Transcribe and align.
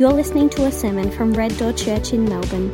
You're 0.00 0.14
listening 0.14 0.48
to 0.50 0.64
a 0.64 0.72
sermon 0.72 1.10
from 1.10 1.34
Red 1.34 1.58
Door 1.58 1.74
Church 1.74 2.14
in 2.14 2.24
Melbourne. 2.24 2.72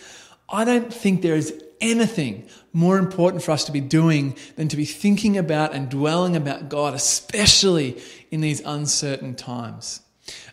I 0.48 0.64
don't 0.64 0.94
think 0.94 1.24
there 1.24 1.36
is 1.36 1.62
anything 1.82 2.48
more 2.72 2.98
important 2.98 3.44
for 3.44 3.52
us 3.52 3.66
to 3.66 3.74
be 3.74 3.82
doing 3.82 4.38
than 4.56 4.70
to 4.70 4.78
be 4.78 4.86
thinking 4.86 5.38
about 5.38 5.74
and 5.74 5.90
dwelling 5.90 6.38
about 6.38 6.70
God, 6.70 6.94
especially 6.94 8.02
in 8.32 8.40
these 8.40 8.62
uncertain 8.62 9.36
times. 9.36 10.00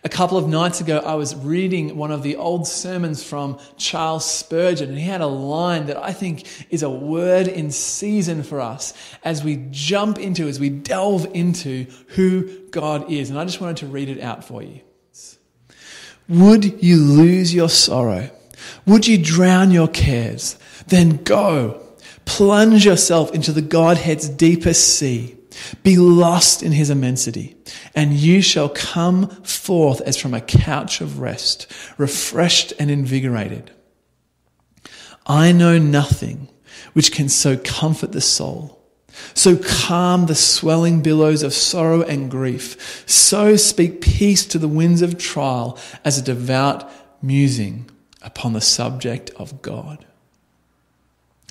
A 0.03 0.09
couple 0.09 0.37
of 0.37 0.47
nights 0.47 0.81
ago, 0.81 0.99
I 0.99 1.15
was 1.15 1.35
reading 1.35 1.95
one 1.95 2.11
of 2.11 2.23
the 2.23 2.37
old 2.37 2.67
sermons 2.67 3.23
from 3.23 3.59
Charles 3.77 4.25
Spurgeon, 4.25 4.89
and 4.89 4.97
he 4.97 5.05
had 5.05 5.21
a 5.21 5.27
line 5.27 5.87
that 5.87 5.97
I 5.97 6.13
think 6.13 6.45
is 6.69 6.83
a 6.83 6.89
word 6.89 7.47
in 7.47 7.69
season 7.71 8.43
for 8.43 8.61
us 8.61 8.93
as 9.23 9.43
we 9.43 9.67
jump 9.71 10.17
into, 10.17 10.47
as 10.47 10.59
we 10.59 10.69
delve 10.69 11.29
into 11.33 11.85
who 12.09 12.67
God 12.69 13.11
is. 13.11 13.29
And 13.29 13.37
I 13.37 13.45
just 13.45 13.61
wanted 13.61 13.77
to 13.77 13.87
read 13.87 14.09
it 14.09 14.21
out 14.21 14.43
for 14.43 14.63
you. 14.63 14.81
Would 16.29 16.83
you 16.83 16.97
lose 16.97 17.53
your 17.53 17.69
sorrow? 17.69 18.29
Would 18.85 19.07
you 19.07 19.17
drown 19.17 19.71
your 19.71 19.87
cares? 19.87 20.57
Then 20.87 21.17
go, 21.23 21.81
plunge 22.25 22.85
yourself 22.85 23.33
into 23.33 23.51
the 23.51 23.61
Godhead's 23.61 24.29
deepest 24.29 24.97
sea. 24.97 25.38
Be 25.83 25.97
lost 25.97 26.61
in 26.61 26.71
his 26.71 26.89
immensity, 26.89 27.55
and 27.95 28.13
you 28.13 28.41
shall 28.41 28.69
come 28.69 29.29
forth 29.43 30.01
as 30.01 30.17
from 30.17 30.33
a 30.33 30.41
couch 30.41 31.01
of 31.01 31.19
rest, 31.19 31.71
refreshed 31.97 32.73
and 32.79 32.91
invigorated. 32.91 33.71
I 35.25 35.51
know 35.51 35.77
nothing 35.77 36.49
which 36.93 37.11
can 37.11 37.29
so 37.29 37.57
comfort 37.57 38.11
the 38.11 38.21
soul, 38.21 38.79
so 39.33 39.57
calm 39.57 40.25
the 40.25 40.35
swelling 40.35 41.01
billows 41.01 41.43
of 41.43 41.53
sorrow 41.53 42.01
and 42.03 42.31
grief, 42.31 43.03
so 43.07 43.55
speak 43.55 44.01
peace 44.01 44.45
to 44.47 44.57
the 44.57 44.67
winds 44.67 45.01
of 45.01 45.17
trial 45.17 45.77
as 46.05 46.17
a 46.17 46.23
devout 46.23 46.89
musing 47.21 47.89
upon 48.21 48.53
the 48.53 48.61
subject 48.61 49.29
of 49.35 49.61
God. 49.61 50.05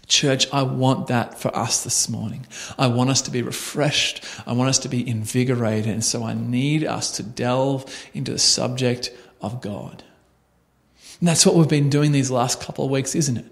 Church, 0.09 0.47
I 0.53 0.63
want 0.63 1.09
that 1.09 1.39
for 1.39 1.55
us 1.55 1.85
this 1.85 2.09
morning. 2.09 2.47
I 2.79 2.87
want 2.87 3.11
us 3.11 3.23
to 3.23 3.31
be 3.31 3.43
refreshed. 3.43 4.25
I 4.47 4.55
want 4.55 4.71
us 4.71 4.79
to 4.81 4.89
be 4.89 5.07
invigorated. 5.07 5.93
And 5.93 6.05
so 6.05 6.25
I 6.25 6.33
need 6.33 6.85
us 6.85 7.13
to 7.19 7.23
delve 7.23 7.95
into 8.15 8.33
the 8.33 8.39
subject 8.39 9.13
of 9.43 9.61
God. 9.61 10.03
And 11.21 11.29
that's 11.29 11.45
what 11.45 11.55
we've 11.55 11.69
been 11.69 11.91
doing 11.91 12.13
these 12.13 12.31
last 12.31 12.61
couple 12.61 12.87
of 12.87 12.91
weeks, 12.91 13.15
isn't 13.15 13.37
it? 13.37 13.45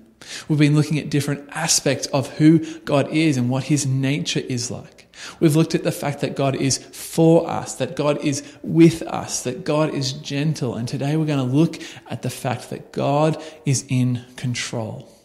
We've 0.49 0.59
been 0.59 0.75
looking 0.75 0.99
at 0.99 1.11
different 1.11 1.49
aspects 1.53 2.07
of 2.09 2.39
who 2.39 2.81
God 2.81 3.09
is 3.11 3.37
and 3.37 3.51
what 3.51 3.65
his 3.65 3.87
nature 3.87 4.41
is 4.41 4.71
like. 4.71 5.15
We've 5.41 5.57
looked 5.57 5.75
at 5.75 5.83
the 5.83 5.93
fact 5.93 6.21
that 6.21 6.37
God 6.37 6.57
is 6.57 6.79
for 6.79 7.49
us, 7.49 7.75
that 7.77 7.97
God 7.97 8.25
is 8.25 8.43
with 8.63 9.03
us, 9.03 9.43
that 9.45 9.65
God 9.65 9.95
is 9.95 10.13
gentle. 10.13 10.75
And 10.75 10.89
today 10.89 11.17
we're 11.17 11.27
going 11.27 11.47
to 11.47 11.57
look 11.57 11.81
at 12.09 12.23
the 12.23 12.31
fact 12.31 12.71
that 12.71 12.93
God 12.93 13.43
is 13.65 13.85
in 13.89 14.25
control. 14.37 15.16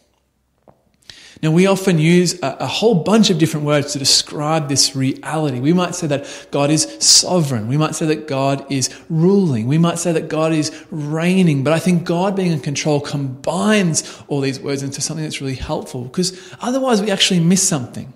Now, 1.42 1.50
we 1.50 1.66
often 1.66 1.98
use 1.98 2.40
a, 2.40 2.58
a, 2.60 2.66
whole 2.68 3.02
bunch 3.02 3.28
of 3.28 3.36
different 3.36 3.66
words 3.66 3.94
to 3.94 3.98
describe 3.98 4.68
this 4.68 4.94
reality. 4.94 5.58
We 5.58 5.72
might 5.72 5.96
say 5.96 6.06
that 6.06 6.46
God 6.52 6.70
is 6.70 6.96
sovereign. 7.00 7.66
We 7.66 7.76
might 7.76 7.96
say 7.96 8.06
that 8.06 8.28
God 8.28 8.64
is 8.70 8.94
ruling. 9.10 9.66
We 9.66 9.76
might 9.76 9.98
say 9.98 10.12
that 10.12 10.28
God 10.28 10.52
is 10.52 10.70
reigning. 10.92 11.64
But 11.64 11.72
I 11.72 11.80
think 11.80 12.04
God 12.04 12.36
being 12.36 12.52
in 12.52 12.60
control 12.60 13.00
combines 13.00 14.22
all 14.28 14.40
these 14.40 14.60
words 14.60 14.84
into 14.84 15.00
something 15.00 15.24
that's 15.24 15.40
really 15.40 15.56
helpful 15.56 16.04
because 16.04 16.40
otherwise 16.60 17.02
we 17.02 17.10
actually 17.10 17.40
miss 17.40 17.66
something. 17.66 18.12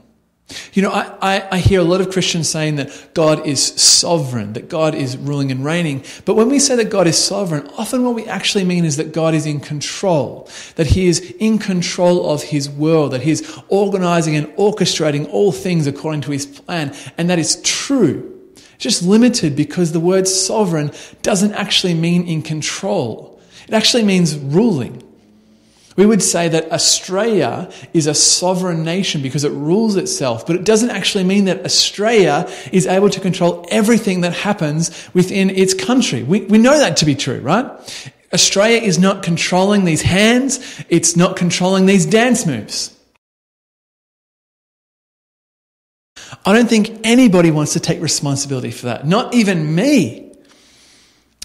You 0.73 0.83
know, 0.83 0.91
I, 0.91 1.13
I, 1.21 1.49
I, 1.53 1.59
hear 1.59 1.81
a 1.81 1.85
lot 1.85 2.01
of 2.01 2.11
Christians 2.11 2.49
saying 2.49 2.77
that 2.77 3.15
God 3.15 3.47
is 3.47 3.61
sovereign, 3.61 4.53
that 4.53 4.69
God 4.69 4.95
is 4.95 5.17
ruling 5.17 5.51
and 5.51 5.65
reigning. 5.65 6.05
But 6.25 6.35
when 6.35 6.49
we 6.49 6.61
say 6.61 6.77
that 6.77 6.89
God 6.89 7.09
is 7.09 7.19
sovereign, 7.19 7.67
often 7.77 8.05
what 8.05 8.15
we 8.15 8.27
actually 8.27 8.65
mean 8.65 8.85
is 8.85 8.97
that 8.97 9.13
God 9.13 9.35
is 9.35 9.45
in 9.45 9.59
control, 9.59 10.49
that 10.77 10.87
He 10.87 11.09
is 11.09 11.35
in 11.41 11.59
control 11.59 12.31
of 12.31 12.45
His 12.45 12.71
world, 12.71 13.11
that 13.11 13.23
He 13.23 13.33
is 13.33 13.61
organizing 13.69 14.37
and 14.37 14.47
orchestrating 14.57 15.29
all 15.31 15.51
things 15.51 15.89
according 15.89 16.21
to 16.23 16.31
His 16.31 16.47
plan. 16.47 16.95
And 17.19 17.29
that 17.29 17.41
is 17.41 17.61
true. 17.63 18.33
It's 18.55 18.85
just 18.85 19.03
limited 19.03 19.57
because 19.57 19.91
the 19.91 20.01
word 20.01 20.29
sovereign 20.29 20.93
doesn't 21.23 21.55
actually 21.55 21.95
mean 21.95 22.29
in 22.29 22.43
control. 22.43 23.41
It 23.67 23.75
actually 23.75 24.05
means 24.05 24.37
ruling. 24.37 25.03
We 25.97 26.05
would 26.05 26.23
say 26.23 26.49
that 26.49 26.71
Australia 26.71 27.71
is 27.95 28.07
a 28.07 28.15
sovereign 28.15 28.85
nation 28.85 29.23
because 29.23 29.45
it 29.45 29.53
rules 29.53 29.97
itself, 29.97 30.47
but 30.47 30.55
it 30.55 30.65
doesn't 30.65 30.91
actually 30.91 31.25
mean 31.25 31.47
that 31.47 31.65
Australia 31.65 32.49
is 32.71 32.87
able 32.87 33.09
to 33.11 33.21
control 33.21 33.67
everything 33.71 34.21
that 34.21 34.35
happens 34.35 35.09
within 35.15 35.49
its 35.49 35.73
country. 35.73 36.23
We, 36.23 36.43
we 36.43 36.59
know 36.59 36.79
that 36.79 36.99
to 36.99 37.07
be 37.07 37.15
true, 37.15 37.41
right? 37.41 37.67
Australia 38.33 38.79
is 38.79 38.99
not 38.99 39.23
controlling 39.23 39.85
these 39.85 40.03
hands, 40.03 40.85
it's 40.91 41.17
not 41.17 41.37
controlling 41.37 41.87
these 41.87 42.05
dance 42.05 42.45
moves. 42.45 42.93
I 46.45 46.53
don't 46.53 46.69
think 46.69 47.01
anybody 47.05 47.51
wants 47.51 47.73
to 47.73 47.81
take 47.81 48.03
responsibility 48.03 48.71
for 48.71 48.87
that, 48.87 49.07
not 49.07 49.35
even 49.35 49.75
me. 49.75 50.26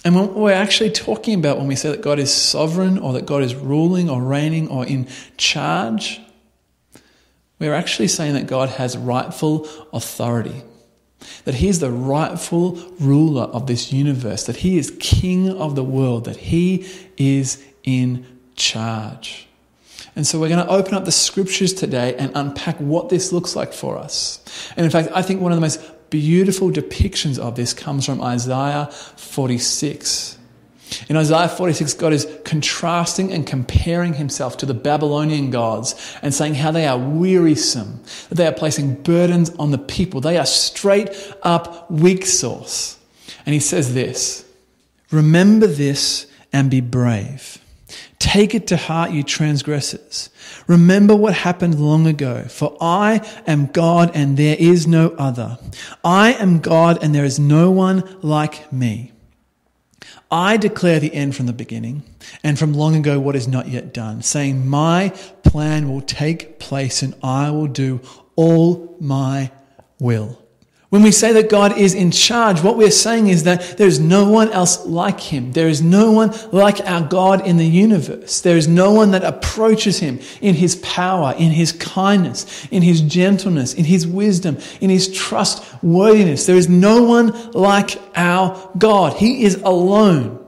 And 0.03 0.16
what 0.16 0.34
we're 0.34 0.51
actually 0.51 0.89
talking 0.89 1.35
about 1.35 1.57
when 1.57 1.67
we 1.67 1.75
say 1.75 1.89
that 1.91 2.01
God 2.01 2.17
is 2.17 2.34
sovereign 2.34 2.97
or 2.97 3.13
that 3.13 3.25
God 3.25 3.44
is 3.44 3.53
ruling 3.53 4.09
or 4.09 4.22
reigning 4.22 4.67
or 4.67 4.85
in 4.85 5.07
charge, 5.38 6.19
we're 7.59 7.73
actually 7.75 8.07
saying 8.07 8.34
that 8.34 8.47
God 8.47 8.69
has 8.69 8.97
rightful 8.97 9.67
authority. 9.94 10.63
That 11.45 11.56
He 11.56 11.67
is 11.67 11.79
the 11.79 11.91
rightful 11.91 12.79
ruler 13.00 13.44
of 13.44 13.67
this 13.67 13.94
universe, 13.94 14.45
that 14.45 14.57
He 14.57 14.79
is 14.79 14.95
King 15.00 15.50
of 15.50 15.75
the 15.75 15.84
world, 15.84 16.25
that 16.25 16.38
He 16.38 16.88
is 17.18 17.63
in 17.83 18.25
charge. 18.56 19.47
And 20.16 20.25
so 20.25 20.39
we're 20.39 20.50
going 20.50 20.66
to 20.66 20.72
open 20.72 20.95
up 20.95 21.06
the 21.06 21.12
scriptures 21.12 21.73
today 21.73 22.16
and 22.16 22.31
unpack 22.35 22.78
what 22.78 23.09
this 23.09 23.31
looks 23.31 23.56
like 23.56 23.72
for 23.72 23.97
us. 23.97 24.44
And 24.75 24.83
in 24.83 24.91
fact, 24.91 25.09
I 25.13 25.22
think 25.22 25.41
one 25.41 25.51
of 25.51 25.57
the 25.57 25.62
most 25.62 25.79
beautiful 26.12 26.70
depictions 26.70 27.40
of 27.40 27.56
this 27.56 27.74
comes 27.74 28.06
from 28.06 28.22
Isaiah 28.22 28.90
46. 28.92 30.38
In 31.08 31.16
Isaiah 31.16 31.48
46, 31.48 31.94
God 31.96 32.14
is 32.14 32.28
contrasting 32.44 33.32
and 33.32 33.48
comparing 33.48 34.14
himself 34.14 34.58
to 34.58 34.66
the 34.66 34.74
Babylonian 34.74 35.50
gods 35.50 36.18
and 36.22 36.34
saying 36.34 36.56
how 36.56 36.72
they 36.72 36.86
are 36.86 37.00
wearisome, 37.00 38.04
that 38.30 38.36
they 38.36 38.46
are 38.46 38.52
placing 38.52 39.02
burdens 39.02 39.50
on 39.52 39.72
the 39.72 39.78
people. 39.78 40.22
They 40.22 40.38
are 40.38 40.46
straight 40.46 41.10
up 41.44 41.90
weak 41.90 42.26
sauce. 42.26 43.00
And 43.46 43.54
he 43.54 43.60
says 43.60 43.94
this 43.94 44.46
Remember 45.12 45.66
this 45.66 46.28
and 46.54 46.70
be 46.70 46.82
brave. 46.82 47.58
Take 48.22 48.54
it 48.54 48.68
to 48.68 48.78
heart, 48.78 49.09
you 49.09 49.24
transgressors. 49.24 50.30
Remember 50.68 51.16
what 51.16 51.34
happened 51.34 51.80
long 51.80 52.06
ago, 52.06 52.44
for 52.44 52.78
I 52.80 53.28
am 53.48 53.66
God 53.66 54.12
and 54.14 54.38
there 54.38 54.56
is 54.59 54.86
no 54.86 55.09
other. 55.18 55.58
I 56.04 56.34
am 56.34 56.60
God 56.60 57.04
and 57.04 57.16
there 57.16 57.26
is 57.26 57.40
no 57.40 57.72
one 57.72 58.04
like 58.22 58.72
me. 58.72 59.12
I 60.30 60.58
declare 60.58 61.00
the 61.00 61.12
end 61.12 61.36
from 61.36 61.48
the 61.48 61.52
beginning 61.52 62.04
and 62.44 62.60
from 62.60 62.76
long 62.76 62.96
ago 62.96 63.20
what 63.20 63.36
is 63.36 63.48
not 63.48 63.70
yet 63.70 63.92
done, 63.92 64.22
saying, 64.22 64.68
My 64.68 65.10
plan 65.44 65.90
will 65.90 66.02
take 66.02 66.60
place 66.60 67.02
and 67.02 67.16
I 67.24 67.50
will 67.50 67.66
do 67.66 68.02
all 68.36 68.98
my 69.00 69.50
will. 69.98 70.41
When 70.91 71.03
we 71.03 71.13
say 71.13 71.31
that 71.31 71.50
God 71.50 71.78
is 71.78 71.94
in 71.94 72.12
charge, 72.12 72.62
what 72.62 72.75
we're 72.75 72.92
saying 72.92 73.27
is 73.27 73.44
that 73.44 73.77
there 73.77 73.88
is 73.88 73.98
no 73.98 74.30
one 74.30 74.51
else 74.51 74.86
like 74.86 75.21
him. 75.21 75.54
There 75.54 75.69
is 75.69 75.81
no 75.81 76.12
one 76.12 76.33
like 76.51 76.81
our 76.81 77.07
God 77.07 77.48
in 77.48 77.56
the 77.56 77.66
universe. 77.66 78.42
There 78.42 78.57
is 78.57 78.68
no 78.68 78.92
one 78.92 79.12
that 79.12 79.24
approaches 79.24 80.00
him 80.00 80.19
in 80.42 80.54
his 80.54 80.75
power, 80.75 81.33
in 81.38 81.51
his 81.51 81.71
kindness, 81.71 82.68
in 82.71 82.81
his 82.81 83.00
gentleness, 83.00 83.74
in 83.74 83.86
his 83.86 84.06
wisdom, 84.06 84.57
in 84.81 84.89
his 84.89 85.10
trustworthiness. 85.18 86.45
There 86.45 86.57
is 86.57 86.68
no 86.68 87.04
one 87.04 87.51
like 87.54 87.92
our 88.13 88.69
God. 88.77 89.13
He 89.13 89.45
is 89.45 89.56
alone. 89.63 90.41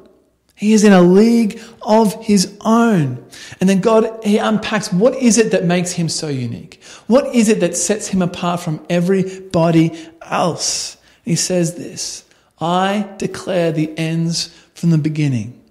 He 0.63 0.71
is 0.71 0.85
in 0.85 0.93
a 0.93 1.01
league 1.01 1.59
of 1.81 2.23
his 2.23 2.57
own. 2.61 3.21
And 3.59 3.69
then 3.69 3.81
God, 3.81 4.23
he 4.23 4.37
unpacks 4.37 4.93
what 4.93 5.13
is 5.13 5.37
it 5.37 5.51
that 5.51 5.65
makes 5.65 5.91
him 5.91 6.07
so 6.07 6.29
unique? 6.29 6.81
What 7.07 7.35
is 7.35 7.49
it 7.49 7.59
that 7.59 7.75
sets 7.75 8.07
him 8.07 8.21
apart 8.21 8.61
from 8.61 8.79
everybody 8.89 9.91
else? 10.21 10.95
He 11.25 11.35
says 11.35 11.75
this 11.75 12.23
I 12.61 13.09
declare 13.17 13.73
the 13.73 13.93
ends 13.97 14.57
from 14.73 14.91
the 14.91 14.97
beginning. 14.97 15.61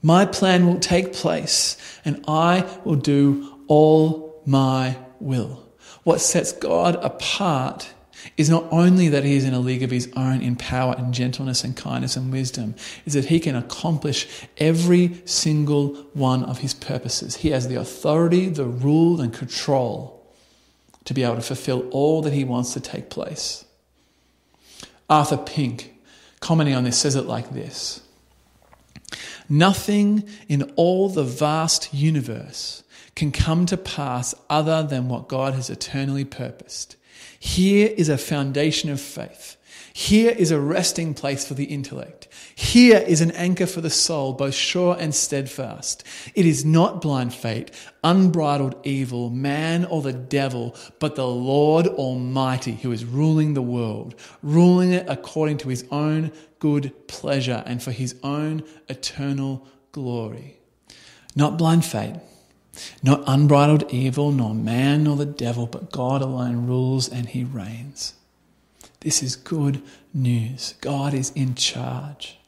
My 0.00 0.26
plan 0.26 0.68
will 0.68 0.78
take 0.78 1.12
place, 1.12 1.76
and 2.04 2.24
I 2.28 2.64
will 2.84 2.94
do 2.94 3.52
all 3.66 4.40
my 4.46 4.96
will. 5.18 5.66
What 6.04 6.20
sets 6.20 6.52
God 6.52 6.94
apart 7.04 7.92
is 8.36 8.50
not 8.50 8.64
only 8.70 9.08
that 9.08 9.24
he 9.24 9.36
is 9.36 9.44
in 9.44 9.54
a 9.54 9.60
league 9.60 9.82
of 9.82 9.90
his 9.90 10.10
own 10.16 10.40
in 10.42 10.56
power 10.56 10.94
and 10.96 11.12
gentleness 11.12 11.64
and 11.64 11.76
kindness 11.76 12.16
and 12.16 12.32
wisdom, 12.32 12.74
is 13.04 13.14
that 13.14 13.26
he 13.26 13.40
can 13.40 13.56
accomplish 13.56 14.46
every 14.58 15.20
single 15.24 15.94
one 16.14 16.44
of 16.44 16.58
his 16.58 16.74
purposes. 16.74 17.36
He 17.36 17.50
has 17.50 17.68
the 17.68 17.76
authority, 17.76 18.48
the 18.48 18.64
rule, 18.64 19.20
and 19.20 19.32
control 19.32 20.16
to 21.04 21.14
be 21.14 21.22
able 21.22 21.36
to 21.36 21.42
fulfill 21.42 21.88
all 21.90 22.22
that 22.22 22.32
he 22.32 22.44
wants 22.44 22.72
to 22.74 22.80
take 22.80 23.10
place. 23.10 23.64
Arthur 25.08 25.36
Pink, 25.36 25.94
commenting 26.40 26.74
on 26.74 26.84
this, 26.84 26.98
says 26.98 27.14
it 27.14 27.26
like 27.26 27.50
this 27.50 28.02
Nothing 29.48 30.28
in 30.48 30.72
all 30.76 31.08
the 31.08 31.24
vast 31.24 31.94
universe 31.94 32.82
can 33.14 33.32
come 33.32 33.66
to 33.66 33.76
pass 33.76 34.34
other 34.50 34.82
than 34.82 35.08
what 35.08 35.28
God 35.28 35.54
has 35.54 35.70
eternally 35.70 36.24
purposed. 36.24 36.96
Here 37.38 37.92
is 37.96 38.08
a 38.08 38.18
foundation 38.18 38.90
of 38.90 39.00
faith. 39.00 39.56
Here 39.96 40.30
is 40.30 40.50
a 40.50 40.60
resting 40.60 41.14
place 41.14 41.48
for 41.48 41.54
the 41.54 41.64
intellect. 41.64 42.28
Here 42.54 42.98
is 42.98 43.22
an 43.22 43.30
anchor 43.30 43.64
for 43.64 43.80
the 43.80 43.88
soul, 43.88 44.34
both 44.34 44.54
sure 44.54 44.94
and 44.98 45.14
steadfast. 45.14 46.04
It 46.34 46.44
is 46.44 46.66
not 46.66 47.00
blind 47.00 47.32
fate, 47.32 47.70
unbridled 48.04 48.76
evil, 48.84 49.30
man 49.30 49.86
or 49.86 50.02
the 50.02 50.12
devil, 50.12 50.76
but 50.98 51.16
the 51.16 51.26
Lord 51.26 51.86
Almighty 51.86 52.74
who 52.74 52.92
is 52.92 53.06
ruling 53.06 53.54
the 53.54 53.62
world, 53.62 54.14
ruling 54.42 54.92
it 54.92 55.06
according 55.08 55.56
to 55.58 55.70
his 55.70 55.86
own 55.90 56.30
good 56.58 56.92
pleasure 57.08 57.62
and 57.64 57.82
for 57.82 57.90
his 57.90 58.16
own 58.22 58.64
eternal 58.90 59.66
glory. 59.92 60.58
Not 61.34 61.56
blind 61.56 61.86
fate, 61.86 62.16
not 63.02 63.22
unbridled 63.26 63.90
evil, 63.92 64.32
nor 64.32 64.54
man 64.54 65.04
nor 65.04 65.16
the 65.16 65.26
devil, 65.26 65.66
but 65.66 65.92
God 65.92 66.22
alone 66.22 66.66
rules 66.66 67.08
and 67.08 67.28
he 67.28 67.44
reigns. 67.44 68.14
This 69.00 69.22
is 69.22 69.36
good 69.36 69.82
news. 70.12 70.74
God 70.80 71.14
is 71.14 71.30
in 71.30 71.54
charge. 71.54 72.38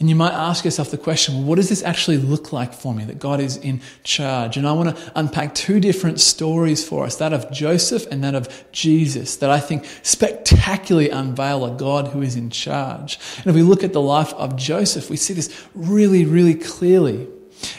And 0.00 0.08
you 0.10 0.16
might 0.16 0.32
ask 0.32 0.64
yourself 0.64 0.90
the 0.90 0.98
question 0.98 1.34
well, 1.34 1.44
what 1.44 1.56
does 1.56 1.68
this 1.68 1.82
actually 1.82 2.18
look 2.18 2.52
like 2.52 2.74
for 2.74 2.92
me 2.92 3.04
that 3.04 3.18
God 3.18 3.40
is 3.40 3.56
in 3.56 3.80
charge? 4.02 4.56
And 4.56 4.66
I 4.66 4.72
want 4.72 4.96
to 4.96 5.12
unpack 5.14 5.54
two 5.54 5.78
different 5.80 6.20
stories 6.20 6.86
for 6.86 7.04
us 7.04 7.16
that 7.16 7.32
of 7.32 7.50
Joseph 7.50 8.06
and 8.10 8.22
that 8.24 8.34
of 8.34 8.70
Jesus 8.72 9.36
that 9.36 9.50
I 9.50 9.60
think 9.60 9.86
spectacularly 10.02 11.10
unveil 11.10 11.64
a 11.64 11.70
God 11.70 12.08
who 12.08 12.22
is 12.22 12.34
in 12.36 12.50
charge. 12.50 13.18
And 13.38 13.46
if 13.46 13.54
we 13.54 13.62
look 13.62 13.84
at 13.84 13.92
the 13.92 14.00
life 14.00 14.34
of 14.34 14.56
Joseph, 14.56 15.08
we 15.08 15.16
see 15.16 15.32
this 15.32 15.64
really, 15.74 16.24
really 16.24 16.54
clearly. 16.54 17.28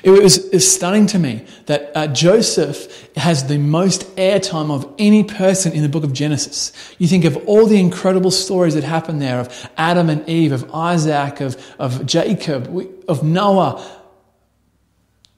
It 0.04 0.12
was, 0.12 0.46
it 0.46 0.54
was 0.54 0.72
stunning 0.72 1.08
to 1.08 1.20
me 1.20 1.46
that 1.66 1.92
uh, 1.96 2.08
Joseph 2.08 3.10
has 3.16 3.48
the 3.48 3.58
most 3.58 4.04
airtime 4.16 4.72
of 4.72 4.94
any 4.98 5.24
person 5.24 5.74
in 5.74 5.82
the 5.82 5.90
book 5.90 6.04
of 6.04 6.14
Genesis. 6.14 6.72
You 6.98 7.08
think 7.08 7.26
of 7.26 7.38
all 7.48 7.66
the 7.66 7.80
incredible 7.80 8.32
stories 8.32 8.76
that 8.76 8.84
happen 8.84 9.20
there 9.20 9.40
of 9.40 9.70
Adam 9.78 10.10
and 10.10 10.28
Eve, 10.30 10.52
of 10.52 10.74
Isaac, 10.74 11.42
of, 11.42 11.58
of 11.80 12.06
Jacob, 12.06 12.68
of 13.08 13.24
Noah. 13.24 14.02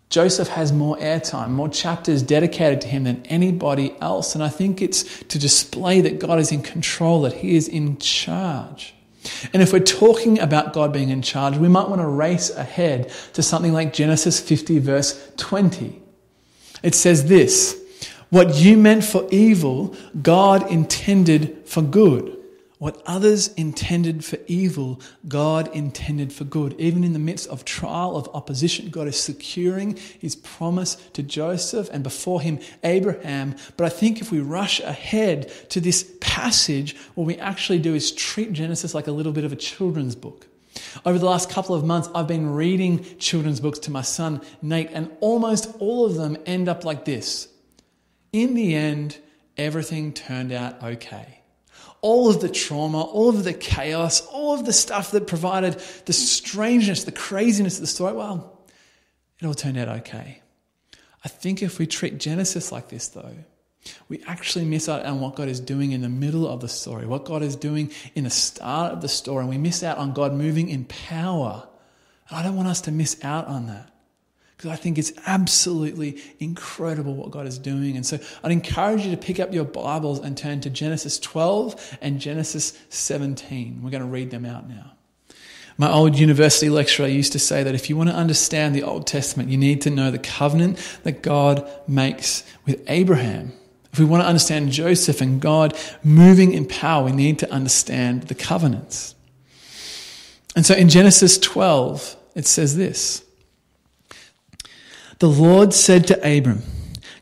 Joseph 0.10 0.48
has 0.50 0.72
more 0.72 0.98
airtime, 0.98 1.50
more 1.50 1.70
chapters 1.70 2.24
dedicated 2.24 2.82
to 2.82 2.88
him 2.88 3.04
than 3.04 3.26
anybody 3.26 3.94
else. 4.00 4.36
And 4.36 4.44
I 4.44 4.50
think 4.50 4.82
it's 4.82 5.04
to 5.24 5.38
display 5.38 6.02
that 6.02 6.20
God 6.20 6.40
is 6.40 6.52
in 6.52 6.62
control, 6.62 7.24
that 7.24 7.34
he 7.34 7.56
is 7.56 7.68
in 7.68 7.98
charge. 7.98 8.94
And 9.54 9.62
if 9.62 9.74
we're 9.74 9.80
talking 9.80 10.40
about 10.40 10.74
God 10.74 10.94
being 10.94 11.10
in 11.10 11.22
charge, 11.22 11.58
we 11.58 11.68
might 11.68 11.90
want 11.90 12.02
to 12.02 12.08
race 12.08 12.50
ahead 12.50 13.12
to 13.34 13.44
something 13.44 13.74
like 13.74 13.94
Genesis 13.94 14.40
50, 14.40 14.80
verse 14.80 15.32
20. 15.38 16.02
It 16.84 16.96
says 16.96 17.26
this 17.26 17.78
What 18.30 18.56
you 18.56 18.78
meant 18.78 19.04
for 19.04 19.28
evil, 19.32 19.96
God 20.22 20.72
intended 20.72 21.68
for 21.68 21.82
good. 21.82 22.37
What 22.80 23.02
others 23.08 23.48
intended 23.56 24.24
for 24.24 24.38
evil, 24.46 25.02
God 25.28 25.76
intended 25.76 26.32
for 26.32 26.44
good. 26.44 26.80
Even 26.80 27.04
in 27.04 27.14
the 27.14 27.20
midst 27.20 27.50
of 27.50 27.66
trial, 27.66 28.16
of 28.16 28.30
opposition, 28.36 28.90
God 28.90 29.08
is 29.08 29.20
securing 29.20 29.98
his 30.20 30.36
promise 30.36 30.96
to 31.14 31.24
Joseph 31.24 31.90
and 31.92 32.04
before 32.04 32.40
him, 32.40 32.60
Abraham. 32.84 33.56
But 33.78 33.86
I 33.86 33.90
think 33.90 34.22
if 34.22 34.32
we 34.32 34.42
rush 34.42 34.80
ahead 34.80 35.52
to 35.70 35.82
this 35.82 36.14
passage, 36.22 36.96
what 37.16 37.26
we 37.26 37.38
actually 37.38 37.80
do 37.80 37.96
is 37.96 38.12
treat 38.12 38.54
Genesis 38.54 38.94
like 38.94 39.08
a 39.08 39.12
little 39.12 39.34
bit 39.34 39.44
of 39.44 39.52
a 39.52 39.56
children's 39.56 40.16
book. 40.16 40.46
Over 41.04 41.18
the 41.18 41.26
last 41.26 41.50
couple 41.50 41.74
of 41.74 41.84
months, 41.84 42.10
I've 42.14 42.28
been 42.28 42.52
reading 42.52 43.04
children's 43.18 43.60
books 43.60 43.80
to 43.80 43.92
my 43.92 44.04
son, 44.04 44.42
Nate, 44.62 44.92
and 44.94 45.12
almost 45.20 45.76
all 45.80 46.06
of 46.06 46.14
them 46.14 46.38
end 46.46 46.70
up 46.70 46.86
like 46.86 47.06
this. 47.06 47.48
In 48.32 48.54
the 48.54 48.76
end, 48.76 49.18
everything 49.58 50.14
turned 50.14 50.52
out 50.52 50.84
okay 50.84 51.37
all 52.02 52.30
of 52.30 52.42
the 52.42 52.50
trauma, 52.50 53.02
all 53.02 53.30
of 53.30 53.44
the 53.44 53.54
chaos, 53.54 54.26
all 54.28 54.54
of 54.54 54.66
the 54.66 54.74
stuff 54.74 55.12
that 55.12 55.28
provided 55.28 55.74
the 56.06 56.14
strangeness, 56.14 57.04
the 57.04 57.12
craziness 57.12 57.76
of 57.76 57.82
the 57.82 57.88
story, 57.88 58.14
well, 58.14 58.60
it 59.40 59.46
all 59.46 59.54
turned 59.54 59.78
out 59.78 59.90
okay. 59.90 60.42
I 61.24 61.28
think 61.28 61.62
if 61.62 61.80
we 61.80 61.88
treat 61.88 62.20
Genesis 62.20 62.72
like 62.72 62.90
this, 62.90 63.08
though, 63.10 63.36
we 64.10 64.22
actually 64.28 64.66
miss 64.66 64.88
out 64.90 65.06
on 65.06 65.20
what 65.20 65.36
God 65.36 65.48
is 65.48 65.60
doing 65.60 65.92
in 65.92 66.02
the 66.02 66.10
middle 66.10 66.48
of 66.48 66.62
the 66.62 66.68
story, 66.68 67.06
what 67.06 67.26
God 67.26 67.42
is 67.42 67.56
doing 67.56 67.92
in 68.16 68.26
the 68.26 68.30
start 68.30 68.94
of 68.94 69.02
the 69.02 69.08
story, 69.08 69.42
and 69.42 69.50
we 69.50 69.58
miss 69.58 69.84
out 69.84 69.98
on 69.98 70.14
God 70.14 70.34
moving 70.34 70.70
in 70.70 70.86
power. 70.86 71.68
And 72.30 72.38
I 72.38 72.44
don't 72.44 72.56
want 72.56 72.68
us 72.68 72.82
to 72.82 72.92
miss 72.92 73.24
out 73.24 73.48
on 73.48 73.68
that 73.68 73.92
because 74.58 74.72
I 74.72 74.76
think 74.76 74.98
it's 74.98 75.14
absolutely 75.28 76.20
incredible 76.40 77.14
what 77.14 77.30
God 77.30 77.46
is 77.46 77.60
doing. 77.60 77.96
And 77.96 78.04
so 78.04 78.18
I'd 78.44 78.52
encourage 78.52 79.06
you 79.06 79.12
to 79.12 79.18
pick 79.18 79.40
up 79.40 79.54
your 79.54 79.66
Bibles 79.66 80.20
and 80.20 80.36
turn 80.36 80.62
to 80.62 80.72
Genesis 80.72 81.20
12 81.20 82.00
and 82.02 82.20
Genesis 82.20 82.76
17. 82.90 83.84
We're 83.84 83.92
going 83.92 84.02
to 84.02 84.10
read 84.10 84.32
them 84.32 84.46
out 84.46 84.68
now. 84.68 84.94
My 85.78 85.92
old 85.92 86.18
university 86.18 86.70
lecturer 86.70 87.06
used 87.06 87.34
to 87.34 87.40
say 87.40 87.62
that 87.62 87.76
if 87.76 87.88
you 87.88 87.96
want 87.96 88.10
to 88.10 88.16
understand 88.16 88.74
the 88.74 88.82
Old 88.82 89.06
Testament, 89.06 89.50
you 89.50 89.58
need 89.58 89.82
to 89.82 89.92
know 89.92 90.10
the 90.10 90.18
covenant 90.18 90.80
that 91.04 91.22
God 91.22 91.70
makes 91.88 92.44
with 92.66 92.84
Abraham. 92.88 93.54
If 93.94 94.00
we 94.00 94.06
want 94.06 94.24
to 94.24 94.28
understand 94.28 94.72
Joseph 94.72 95.22
and 95.22 95.40
God 95.40 95.78
moving 96.04 96.54
in 96.54 96.68
power, 96.68 97.06
we 97.06 97.12
need 97.12 97.38
to 97.40 97.52
understand 97.52 98.24
the 98.24 98.34
covenants. 98.34 99.14
And 100.56 100.66
so 100.66 100.74
in 100.74 100.90
Genesis 100.90 101.38
12, 101.38 102.16
it 102.34 102.48
says 102.48 102.76
this. 102.76 103.24
The 105.20 105.30
Lord 105.30 105.74
said 105.74 106.08
to 106.08 106.38
Abram, 106.38 106.62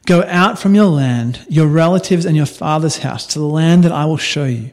Go 0.05 0.23
out 0.23 0.59
from 0.59 0.75
your 0.75 0.85
land, 0.85 1.39
your 1.49 1.67
relatives, 1.67 2.25
and 2.25 2.35
your 2.35 2.45
father's 2.45 2.99
house 2.99 3.25
to 3.27 3.39
the 3.39 3.45
land 3.45 3.83
that 3.83 3.91
I 3.91 4.05
will 4.05 4.17
show 4.17 4.45
you. 4.45 4.71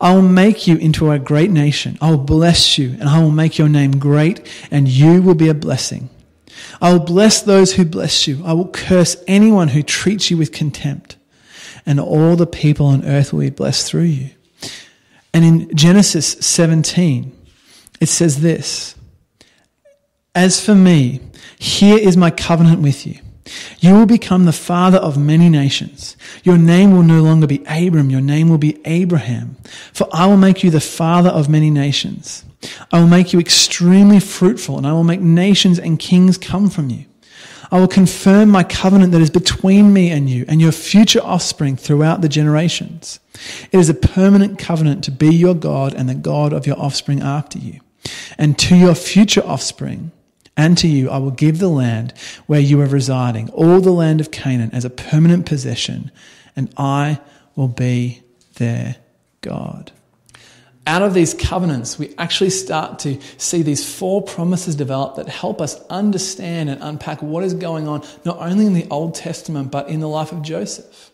I 0.00 0.14
will 0.14 0.22
make 0.22 0.66
you 0.66 0.76
into 0.76 1.10
a 1.10 1.18
great 1.18 1.50
nation. 1.50 1.96
I 2.00 2.10
will 2.10 2.18
bless 2.18 2.76
you, 2.76 2.90
and 3.00 3.04
I 3.04 3.22
will 3.22 3.30
make 3.30 3.58
your 3.58 3.68
name 3.68 3.98
great, 3.98 4.46
and 4.70 4.88
you 4.88 5.22
will 5.22 5.34
be 5.34 5.48
a 5.48 5.54
blessing. 5.54 6.10
I 6.80 6.92
will 6.92 7.00
bless 7.00 7.42
those 7.42 7.74
who 7.74 7.84
bless 7.84 8.26
you. 8.26 8.42
I 8.44 8.52
will 8.52 8.68
curse 8.68 9.16
anyone 9.26 9.68
who 9.68 9.82
treats 9.82 10.30
you 10.30 10.36
with 10.36 10.52
contempt, 10.52 11.16
and 11.86 11.98
all 11.98 12.36
the 12.36 12.46
people 12.46 12.86
on 12.86 13.04
earth 13.06 13.32
will 13.32 13.40
be 13.40 13.50
blessed 13.50 13.86
through 13.86 14.02
you. 14.02 14.30
And 15.32 15.44
in 15.44 15.76
Genesis 15.76 16.32
17, 16.40 17.36
it 18.00 18.08
says 18.08 18.40
this 18.40 18.96
As 20.34 20.64
for 20.64 20.76
me, 20.76 21.20
here 21.58 21.98
is 21.98 22.16
my 22.16 22.30
covenant 22.30 22.80
with 22.80 23.04
you. 23.06 23.18
You 23.80 23.94
will 23.94 24.06
become 24.06 24.44
the 24.44 24.52
father 24.52 24.98
of 24.98 25.18
many 25.18 25.48
nations. 25.48 26.16
Your 26.44 26.56
name 26.56 26.92
will 26.92 27.02
no 27.02 27.20
longer 27.20 27.48
be 27.48 27.64
Abram, 27.66 28.10
your 28.10 28.20
name 28.20 28.48
will 28.48 28.58
be 28.58 28.80
Abraham. 28.84 29.56
For 29.92 30.06
I 30.12 30.26
will 30.26 30.36
make 30.36 30.62
you 30.62 30.70
the 30.70 30.80
father 30.80 31.30
of 31.30 31.48
many 31.48 31.68
nations. 31.68 32.44
I 32.92 33.00
will 33.00 33.08
make 33.08 33.32
you 33.32 33.40
extremely 33.40 34.20
fruitful, 34.20 34.78
and 34.78 34.86
I 34.86 34.92
will 34.92 35.02
make 35.02 35.20
nations 35.20 35.80
and 35.80 35.98
kings 35.98 36.38
come 36.38 36.70
from 36.70 36.90
you. 36.90 37.06
I 37.72 37.80
will 37.80 37.88
confirm 37.88 38.50
my 38.50 38.62
covenant 38.62 39.12
that 39.12 39.20
is 39.20 39.30
between 39.30 39.92
me 39.92 40.10
and 40.10 40.28
you 40.28 40.44
and 40.48 40.60
your 40.60 40.72
future 40.72 41.22
offspring 41.22 41.76
throughout 41.76 42.20
the 42.20 42.28
generations. 42.28 43.18
It 43.72 43.78
is 43.78 43.88
a 43.88 43.94
permanent 43.94 44.58
covenant 44.58 45.02
to 45.04 45.10
be 45.10 45.34
your 45.34 45.54
God 45.54 45.94
and 45.94 46.08
the 46.08 46.14
God 46.14 46.52
of 46.52 46.66
your 46.66 46.78
offspring 46.78 47.20
after 47.20 47.58
you. 47.58 47.80
And 48.38 48.58
to 48.60 48.76
your 48.76 48.94
future 48.94 49.44
offspring, 49.44 50.10
and 50.56 50.76
to 50.78 50.88
you 50.88 51.10
I 51.10 51.18
will 51.18 51.30
give 51.30 51.58
the 51.58 51.68
land 51.68 52.12
where 52.46 52.60
you 52.60 52.80
are 52.80 52.86
residing, 52.86 53.48
all 53.50 53.80
the 53.80 53.92
land 53.92 54.20
of 54.20 54.30
Canaan, 54.30 54.70
as 54.72 54.84
a 54.84 54.90
permanent 54.90 55.46
possession, 55.46 56.10
and 56.56 56.72
I 56.76 57.20
will 57.56 57.68
be 57.68 58.22
their 58.56 58.96
God. 59.40 59.92
Out 60.86 61.02
of 61.02 61.14
these 61.14 61.34
covenants, 61.34 61.98
we 61.98 62.14
actually 62.16 62.50
start 62.50 62.98
to 63.00 63.20
see 63.36 63.62
these 63.62 63.94
four 63.94 64.22
promises 64.22 64.74
develop 64.74 65.16
that 65.16 65.28
help 65.28 65.60
us 65.60 65.80
understand 65.88 66.70
and 66.70 66.82
unpack 66.82 67.22
what 67.22 67.44
is 67.44 67.54
going 67.54 67.86
on, 67.86 68.02
not 68.24 68.38
only 68.38 68.66
in 68.66 68.74
the 68.74 68.88
Old 68.90 69.14
Testament, 69.14 69.70
but 69.70 69.88
in 69.88 70.00
the 70.00 70.08
life 70.08 70.32
of 70.32 70.42
Joseph. 70.42 71.10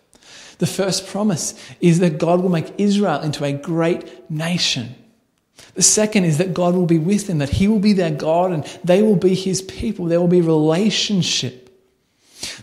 The 0.58 0.66
first 0.66 1.06
promise 1.08 1.54
is 1.80 1.98
that 1.98 2.18
God 2.18 2.40
will 2.40 2.48
make 2.48 2.72
Israel 2.78 3.20
into 3.20 3.44
a 3.44 3.52
great 3.52 4.30
nation. 4.30 4.94
The 5.76 5.82
second 5.82 6.24
is 6.24 6.38
that 6.38 6.54
God 6.54 6.74
will 6.74 6.86
be 6.86 6.98
with 6.98 7.26
them, 7.26 7.38
that 7.38 7.50
He 7.50 7.68
will 7.68 7.78
be 7.78 7.92
their 7.92 8.10
God 8.10 8.52
and 8.52 8.64
they 8.82 9.02
will 9.02 9.16
be 9.16 9.34
His 9.34 9.62
people. 9.62 10.06
There 10.06 10.20
will 10.20 10.26
be 10.26 10.40
relationship. 10.40 11.66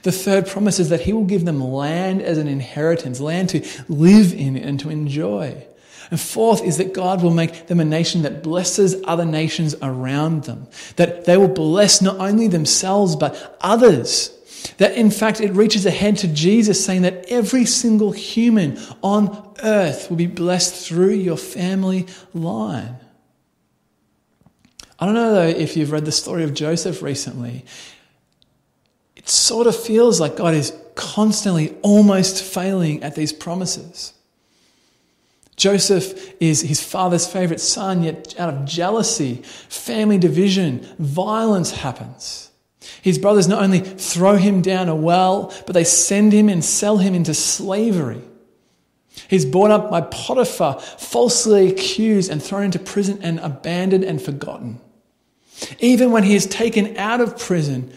The 0.03 0.11
third 0.11 0.47
promise 0.47 0.79
is 0.79 0.89
that 0.89 1.01
he 1.01 1.13
will 1.13 1.25
give 1.25 1.45
them 1.45 1.63
land 1.63 2.21
as 2.21 2.37
an 2.37 2.47
inheritance, 2.47 3.19
land 3.19 3.49
to 3.49 3.65
live 3.87 4.33
in 4.33 4.57
and 4.57 4.79
to 4.81 4.89
enjoy. 4.89 5.65
And 6.11 6.19
fourth 6.19 6.63
is 6.63 6.77
that 6.77 6.93
God 6.93 7.23
will 7.23 7.33
make 7.33 7.67
them 7.67 7.79
a 7.79 7.85
nation 7.85 8.21
that 8.23 8.43
blesses 8.43 8.95
other 9.05 9.25
nations 9.25 9.75
around 9.81 10.43
them. 10.43 10.67
That 10.97 11.25
they 11.25 11.37
will 11.37 11.47
bless 11.47 12.01
not 12.01 12.17
only 12.17 12.47
themselves, 12.47 13.15
but 13.15 13.57
others. 13.61 14.29
That 14.77 14.93
in 14.93 15.09
fact 15.09 15.41
it 15.41 15.51
reaches 15.53 15.85
ahead 15.85 16.17
to 16.17 16.27
Jesus 16.27 16.83
saying 16.83 17.01
that 17.01 17.25
every 17.29 17.65
single 17.65 18.11
human 18.11 18.77
on 19.01 19.53
earth 19.63 20.09
will 20.09 20.17
be 20.17 20.27
blessed 20.27 20.87
through 20.87 21.13
your 21.13 21.37
family 21.37 22.07
line. 22.33 22.97
I 24.99 25.05
don't 25.05 25.15
know 25.15 25.33
though 25.33 25.47
if 25.47 25.75
you've 25.75 25.91
read 25.91 26.05
the 26.05 26.11
story 26.11 26.43
of 26.43 26.53
Joseph 26.53 27.01
recently. 27.01 27.65
It 29.15 29.29
sort 29.29 29.67
of 29.67 29.75
feels 29.75 30.19
like 30.19 30.35
God 30.35 30.53
is 30.53 30.73
constantly 30.95 31.75
almost 31.81 32.43
failing 32.43 33.03
at 33.03 33.15
these 33.15 33.33
promises. 33.33 34.13
Joseph 35.55 36.33
is 36.41 36.61
his 36.61 36.83
father's 36.83 37.27
favorite 37.27 37.61
son, 37.61 38.03
yet 38.03 38.35
out 38.39 38.53
of 38.53 38.65
jealousy, 38.65 39.43
family 39.69 40.17
division, 40.17 40.85
violence 40.97 41.71
happens. 41.71 42.51
His 43.01 43.17
brothers 43.17 43.47
not 43.47 43.61
only 43.61 43.79
throw 43.79 44.35
him 44.35 44.61
down 44.61 44.89
a 44.89 44.95
well, 44.95 45.53
but 45.65 45.73
they 45.73 45.83
send 45.83 46.33
him 46.33 46.49
and 46.49 46.63
sell 46.63 46.97
him 46.97 47.13
into 47.13 47.33
slavery. 47.33 48.21
He's 49.27 49.45
brought 49.45 49.71
up 49.71 49.89
by 49.89 50.01
Potiphar, 50.01 50.79
falsely 50.79 51.69
accused 51.69 52.31
and 52.31 52.41
thrown 52.41 52.65
into 52.65 52.79
prison 52.79 53.19
and 53.21 53.39
abandoned 53.39 54.03
and 54.03 54.21
forgotten. 54.21 54.79
Even 55.79 56.11
when 56.11 56.23
he 56.23 56.35
is 56.35 56.45
taken 56.45 56.97
out 56.97 57.21
of 57.21 57.37
prison, 57.37 57.93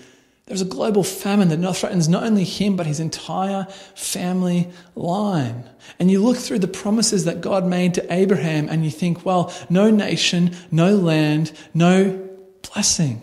there's 0.46 0.62
a 0.62 0.66
global 0.66 1.02
famine 1.02 1.48
that 1.48 1.74
threatens 1.74 2.08
not 2.08 2.22
only 2.22 2.44
him, 2.44 2.76
but 2.76 2.86
his 2.86 3.00
entire 3.00 3.64
family 3.96 4.68
line. 4.94 5.68
And 5.98 6.08
you 6.08 6.22
look 6.22 6.36
through 6.36 6.60
the 6.60 6.68
promises 6.68 7.24
that 7.24 7.40
God 7.40 7.66
made 7.66 7.94
to 7.94 8.12
Abraham 8.12 8.68
and 8.68 8.84
you 8.84 8.90
think, 8.90 9.24
well, 9.24 9.52
no 9.68 9.90
nation, 9.90 10.54
no 10.70 10.94
land, 10.94 11.50
no 11.74 12.28
blessing. 12.72 13.22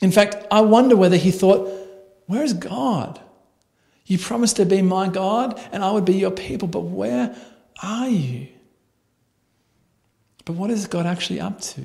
In 0.00 0.12
fact, 0.12 0.46
I 0.50 0.60
wonder 0.60 0.94
whether 0.96 1.16
he 1.16 1.32
thought, 1.32 1.68
where 2.26 2.44
is 2.44 2.52
God? 2.52 3.20
You 4.10 4.18
promised 4.18 4.56
to 4.56 4.66
be 4.66 4.82
my 4.82 5.06
God 5.06 5.56
and 5.70 5.84
I 5.84 5.92
would 5.92 6.04
be 6.04 6.14
your 6.14 6.32
people, 6.32 6.66
but 6.66 6.80
where 6.80 7.32
are 7.80 8.08
you? 8.08 8.48
But 10.44 10.54
what 10.54 10.68
is 10.68 10.88
God 10.88 11.06
actually 11.06 11.38
up 11.38 11.60
to? 11.60 11.82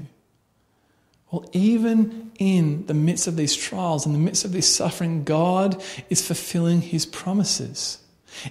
Well, 1.29 1.47
even 1.53 2.31
in 2.39 2.87
the 2.87 2.95
midst 2.95 3.27
of 3.27 3.35
these 3.35 3.55
trials, 3.55 4.07
in 4.07 4.13
the 4.13 4.17
midst 4.17 4.43
of 4.43 4.53
this 4.53 4.75
suffering, 4.75 5.23
God 5.23 5.83
is 6.09 6.25
fulfilling 6.25 6.81
his 6.81 7.05
promises. 7.05 7.99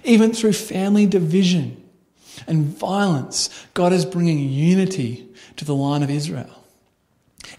Even 0.05 0.31
through 0.31 0.53
family 0.53 1.05
division 1.05 1.83
and 2.47 2.63
violence, 2.63 3.49
God 3.73 3.91
is 3.91 4.05
bringing 4.05 4.39
unity 4.39 5.27
to 5.57 5.65
the 5.65 5.75
line 5.75 6.01
of 6.01 6.09
Israel. 6.09 6.54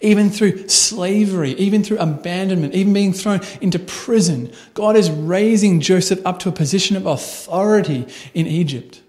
Even 0.00 0.30
through 0.30 0.68
slavery, 0.68 1.52
even 1.52 1.82
through 1.82 1.98
abandonment, 1.98 2.74
even 2.74 2.92
being 2.92 3.12
thrown 3.12 3.40
into 3.60 3.78
prison, 3.78 4.52
God 4.74 4.96
is 4.96 5.10
raising 5.10 5.80
Joseph 5.80 6.24
up 6.26 6.38
to 6.40 6.48
a 6.48 6.52
position 6.52 6.96
of 6.96 7.06
authority 7.06 8.06
in 8.34 8.46
Egypt. 8.46 9.02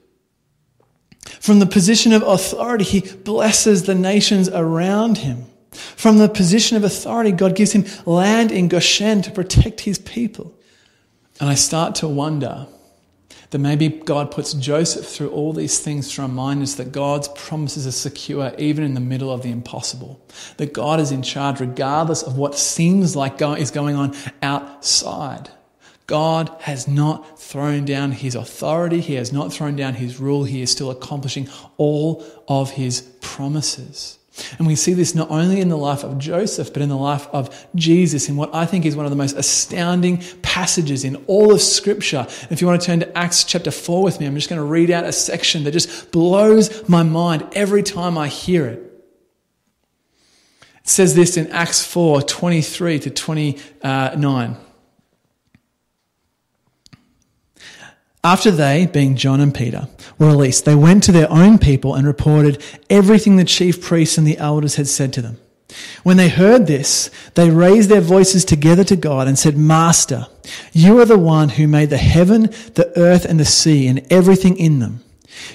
From 1.40 1.60
the 1.60 1.66
position 1.66 2.14
of 2.14 2.24
authority, 2.24 2.84
he 2.84 3.02
blesses 3.02 3.84
the 3.84 3.96
nations 3.96 4.50
around 4.50 5.20
him. 5.20 5.46
From 5.72 6.18
the 6.18 6.30
position 6.30 6.78
of 6.78 6.84
authority, 6.84 7.32
God 7.32 7.56
gives 7.56 7.74
him 7.74 7.86
land 8.06 8.52
in 8.52 8.68
Goshen 8.68 9.22
to 9.24 9.32
protect 9.32 9.82
his 9.82 10.00
people. 10.00 10.54
And 11.40 11.50
I 11.50 11.56
start 11.56 11.96
to 11.96 12.08
wonder 12.08 12.68
that 13.50 13.60
maybe 13.60 13.90
God 13.90 14.32
puts 14.32 14.54
Joseph 14.54 15.06
through 15.08 15.30
all 15.30 15.54
these 15.54 15.80
things 15.80 16.14
to 16.14 16.22
remind 16.22 16.62
us 16.62 16.76
that 16.76 16.92
God's 16.92 17.30
promises 17.30 17.88
are 17.88 17.92
secure 17.92 18.54
even 18.58 18.84
in 18.84 18.94
the 18.94 19.00
middle 19.00 19.32
of 19.32 19.44
the 19.44 19.52
impossible. 19.52 20.22
That 20.58 20.74
God 20.74 21.00
is 21.00 21.12
in 21.12 21.22
charge 21.22 21.60
regardless 21.60 22.24
of 22.24 22.38
what 22.38 22.58
seems 22.58 23.16
like 23.16 23.42
is 23.42 23.72
going 23.72 23.96
on 23.96 24.16
outside. 24.42 25.50
God 26.08 26.56
has 26.62 26.88
not 26.88 27.38
thrown 27.40 27.84
down 27.84 28.14
his 28.14 28.34
authority. 28.34 29.02
He 29.02 29.16
has 29.16 29.34
not 29.34 29.52
thrown 29.52 29.76
down 29.76 29.96
his 29.96 30.20
rule. 30.20 30.46
He 30.46 30.62
is 30.62 30.72
still 30.72 30.90
accomplishing 30.90 31.50
all 31.76 32.26
of 32.48 32.72
his 32.72 33.02
promises. 33.20 34.18
And 34.58 34.68
we 34.68 34.76
see 34.76 34.94
this 34.94 35.16
not 35.16 35.30
only 35.30 35.60
in 35.62 35.70
the 35.70 35.78
life 35.78 36.04
of 36.04 36.18
Joseph, 36.18 36.72
but 36.74 36.82
in 36.82 36.90
the 36.90 36.98
life 36.98 37.28
of 37.34 37.68
Jesus 37.76 38.30
in 38.30 38.36
what 38.36 38.54
I 38.54 38.66
think 38.66 38.86
is 38.86 38.96
one 38.96 39.06
of 39.06 39.10
the 39.10 39.16
most 39.16 39.36
astounding 39.36 40.24
passages 40.42 41.04
in 41.04 41.16
all 41.28 41.54
of 41.54 41.62
Scripture. 41.62 42.28
If 42.50 42.62
you 42.62 42.68
want 42.68 42.82
to 42.82 42.86
turn 42.86 43.00
to 43.00 43.18
Acts 43.18 43.44
chapter 43.44 43.72
4 43.72 44.04
with 44.04 44.20
me, 44.20 44.26
I'm 44.26 44.36
just 44.36 44.50
going 44.50 44.62
to 44.62 44.66
read 44.66 44.92
out 44.92 45.06
a 45.06 45.12
section 45.12 45.64
that 45.64 45.72
just 45.72 46.12
blows 46.12 46.88
my 46.88 47.04
mind 47.04 47.48
every 47.54 47.84
time 47.84 48.18
I 48.18 48.28
hear 48.28 48.68
it. 48.68 48.84
It 50.80 50.88
says 50.88 51.16
this 51.16 51.38
in 51.38 51.52
Acts 51.52 51.86
4 51.86 52.22
23 52.22 53.00
to 53.00 53.10
29. 53.10 54.58
After 58.28 58.52
they, 58.52 58.88
being 58.88 59.16
John 59.16 59.40
and 59.40 59.56
Peter, 59.56 59.88
were 60.20 60.28
released, 60.28 60.66
they 60.66 60.76
went 60.76 61.02
to 61.04 61.14
their 61.14 61.32
own 61.32 61.58
people 61.58 61.96
and 61.96 62.06
reported 62.06 62.62
everything 62.90 63.38
the 63.38 63.46
chief 63.46 63.82
priests 63.82 64.18
and 64.18 64.28
the 64.28 64.38
elders 64.38 64.76
had 64.76 64.88
said 64.88 65.14
to 65.14 65.22
them. 65.22 65.40
When 66.04 66.18
they 66.18 66.28
heard 66.28 66.68
this, 66.68 67.10
they 67.36 67.50
raised 67.50 67.88
their 67.88 68.02
voices 68.02 68.44
together 68.44 68.84
to 68.84 68.98
God 68.98 69.30
and 69.30 69.40
said, 69.40 69.56
Master, 69.56 70.28
you 70.74 71.00
are 71.00 71.06
the 71.06 71.18
one 71.18 71.48
who 71.48 71.70
made 71.70 71.90
the 71.90 71.96
heaven, 71.96 72.50
the 72.74 72.92
earth, 72.98 73.24
and 73.24 73.40
the 73.40 73.46
sea, 73.46 73.88
and 73.88 74.06
everything 74.12 74.58
in 74.58 74.80
them. 74.80 75.06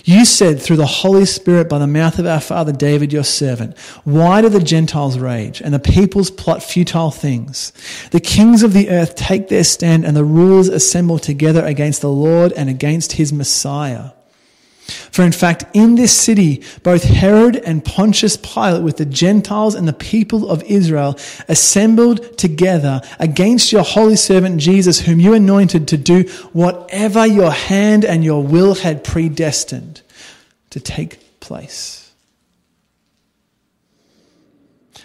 You 0.04 0.24
said 0.24 0.60
through 0.60 0.76
the 0.76 0.86
Holy 0.86 1.24
Spirit 1.26 1.68
by 1.68 1.78
the 1.78 1.86
mouth 1.86 2.18
of 2.18 2.26
our 2.26 2.40
father 2.40 2.72
David, 2.72 3.12
your 3.12 3.24
servant, 3.24 3.78
Why 4.04 4.40
do 4.40 4.48
the 4.48 4.60
Gentiles 4.60 5.18
rage 5.18 5.60
and 5.60 5.72
the 5.72 5.78
peoples 5.78 6.30
plot 6.30 6.62
futile 6.62 7.10
things? 7.10 7.72
The 8.10 8.20
kings 8.20 8.62
of 8.62 8.72
the 8.72 8.90
earth 8.90 9.14
take 9.14 9.48
their 9.48 9.64
stand 9.64 10.04
and 10.04 10.16
the 10.16 10.24
rulers 10.24 10.68
assemble 10.68 11.18
together 11.18 11.64
against 11.64 12.00
the 12.00 12.10
Lord 12.10 12.52
and 12.52 12.68
against 12.68 13.12
his 13.12 13.32
Messiah. 13.32 14.10
For 14.86 15.22
in 15.22 15.32
fact, 15.32 15.64
in 15.74 15.94
this 15.94 16.12
city, 16.12 16.62
both 16.82 17.04
Herod 17.04 17.56
and 17.56 17.84
Pontius 17.84 18.36
Pilate 18.36 18.82
with 18.82 18.96
the 18.96 19.04
Gentiles 19.04 19.74
and 19.74 19.86
the 19.86 19.92
people 19.92 20.50
of 20.50 20.62
Israel 20.64 21.16
assembled 21.48 22.36
together 22.36 23.00
against 23.18 23.72
your 23.72 23.84
holy 23.84 24.16
servant 24.16 24.60
Jesus, 24.60 25.00
whom 25.00 25.20
you 25.20 25.34
anointed 25.34 25.86
to 25.88 25.96
do 25.96 26.22
whatever 26.52 27.26
your 27.26 27.52
hand 27.52 28.04
and 28.04 28.24
your 28.24 28.42
will 28.42 28.74
had 28.74 29.04
predestined 29.04 30.02
to 30.70 30.80
take 30.80 31.40
place. 31.40 32.01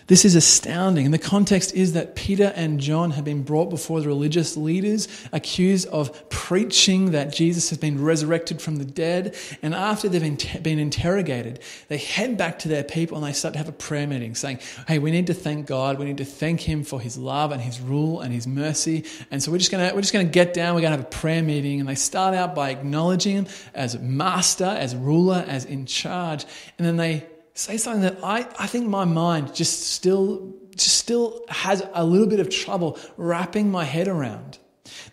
This 0.07 0.23
is 0.23 0.35
astounding. 0.35 1.03
And 1.03 1.13
the 1.13 1.19
context 1.19 1.73
is 1.73 1.93
that 1.93 2.15
Peter 2.15 2.53
and 2.55 2.79
John 2.79 3.11
have 3.11 3.25
been 3.25 3.43
brought 3.43 3.69
before 3.69 3.99
the 3.99 4.07
religious 4.07 4.55
leaders, 4.55 5.07
accused 5.33 5.87
of 5.89 6.29
preaching 6.29 7.11
that 7.11 7.33
Jesus 7.33 7.69
has 7.69 7.77
been 7.77 8.01
resurrected 8.01 8.61
from 8.61 8.77
the 8.77 8.85
dead. 8.85 9.35
And 9.61 9.75
after 9.75 10.07
they've 10.07 10.63
been 10.63 10.79
interrogated, 10.79 11.59
they 11.89 11.97
head 11.97 12.37
back 12.37 12.59
to 12.59 12.69
their 12.69 12.85
people 12.85 13.17
and 13.17 13.27
they 13.27 13.33
start 13.33 13.53
to 13.53 13.57
have 13.57 13.67
a 13.67 13.73
prayer 13.73 14.07
meeting 14.07 14.33
saying, 14.33 14.59
Hey, 14.87 14.97
we 14.97 15.11
need 15.11 15.27
to 15.27 15.33
thank 15.33 15.67
God. 15.67 15.99
We 15.99 16.05
need 16.05 16.19
to 16.19 16.25
thank 16.25 16.61
Him 16.61 16.83
for 16.83 17.01
His 17.01 17.17
love 17.17 17.51
and 17.51 17.61
His 17.61 17.81
rule 17.81 18.21
and 18.21 18.33
His 18.33 18.47
mercy. 18.47 19.03
And 19.29 19.43
so 19.43 19.51
we're 19.51 19.57
just 19.57 19.71
going 19.71 19.89
to, 19.89 19.93
we're 19.93 20.01
just 20.01 20.13
going 20.13 20.25
to 20.25 20.31
get 20.31 20.53
down. 20.53 20.73
We're 20.73 20.81
going 20.81 20.93
to 20.93 20.97
have 20.97 21.05
a 21.05 21.17
prayer 21.17 21.43
meeting. 21.43 21.81
And 21.81 21.89
they 21.89 21.95
start 21.95 22.33
out 22.33 22.55
by 22.55 22.69
acknowledging 22.69 23.35
Him 23.35 23.47
as 23.73 23.99
master, 23.99 24.63
as 24.63 24.95
ruler, 24.95 25.43
as 25.47 25.65
in 25.65 25.85
charge. 25.85 26.45
And 26.77 26.87
then 26.87 26.95
they 26.95 27.25
say 27.57 27.77
something 27.77 28.01
that 28.03 28.19
I, 28.23 28.47
I 28.59 28.67
think 28.67 28.87
my 28.87 29.05
mind 29.05 29.55
just 29.55 29.87
still, 29.87 30.53
just 30.75 30.97
still 30.97 31.43
has 31.49 31.83
a 31.93 32.05
little 32.05 32.27
bit 32.27 32.39
of 32.39 32.49
trouble 32.49 32.99
wrapping 33.17 33.71
my 33.71 33.83
head 33.83 34.07
around. 34.07 34.59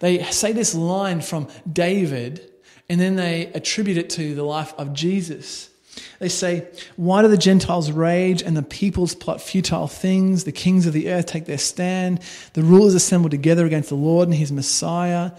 They 0.00 0.22
say 0.24 0.52
this 0.52 0.74
line 0.74 1.20
from 1.20 1.48
David 1.70 2.50
and 2.88 3.00
then 3.00 3.16
they 3.16 3.46
attribute 3.46 3.96
it 3.96 4.10
to 4.10 4.34
the 4.34 4.42
life 4.42 4.74
of 4.76 4.92
Jesus. 4.92 5.70
They 6.18 6.28
say, 6.28 6.68
Why 6.96 7.22
do 7.22 7.28
the 7.28 7.38
Gentiles 7.38 7.90
rage 7.90 8.42
and 8.42 8.56
the 8.56 8.62
peoples 8.62 9.14
plot 9.14 9.40
futile 9.40 9.86
things? 9.86 10.44
The 10.44 10.52
kings 10.52 10.86
of 10.86 10.92
the 10.92 11.10
earth 11.10 11.26
take 11.26 11.46
their 11.46 11.58
stand. 11.58 12.20
The 12.52 12.62
rulers 12.62 12.94
assemble 12.94 13.30
together 13.30 13.64
against 13.64 13.88
the 13.88 13.94
Lord 13.94 14.28
and 14.28 14.36
his 14.36 14.52
Messiah. 14.52 15.32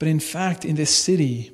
But 0.00 0.08
in 0.08 0.18
fact, 0.18 0.64
in 0.64 0.74
this 0.74 0.90
city, 0.90 1.53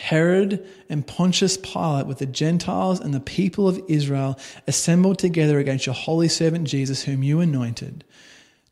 Herod 0.00 0.66
and 0.88 1.06
Pontius 1.06 1.58
Pilate, 1.58 2.06
with 2.06 2.18
the 2.18 2.26
Gentiles 2.26 3.00
and 3.00 3.12
the 3.12 3.20
people 3.20 3.68
of 3.68 3.82
Israel, 3.86 4.38
assembled 4.66 5.18
together 5.18 5.58
against 5.58 5.84
your 5.84 5.94
holy 5.94 6.28
servant 6.28 6.66
Jesus, 6.66 7.02
whom 7.04 7.22
you 7.22 7.40
anointed, 7.40 8.02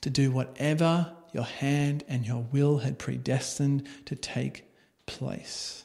to 0.01 0.09
do 0.09 0.31
whatever 0.31 1.13
your 1.35 1.45
hand 1.45 2.03
and 2.09 2.27
your 2.27 2.47
will 2.51 2.79
had 2.79 2.99
predestined 2.99 3.87
to 4.07 4.17
take 4.17 4.65
place. 5.05 5.85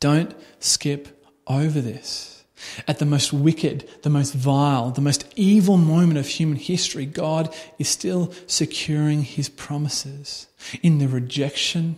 Don't 0.00 0.34
skip 0.60 1.24
over 1.46 1.80
this. 1.80 2.44
At 2.86 2.98
the 2.98 3.06
most 3.06 3.32
wicked, 3.32 3.88
the 4.02 4.10
most 4.10 4.34
vile, 4.34 4.90
the 4.90 5.00
most 5.00 5.24
evil 5.34 5.78
moment 5.78 6.18
of 6.18 6.26
human 6.26 6.58
history, 6.58 7.06
God 7.06 7.52
is 7.78 7.88
still 7.88 8.32
securing 8.46 9.22
his 9.22 9.48
promises. 9.48 10.46
In 10.82 10.98
the 10.98 11.08
rejection, 11.08 11.96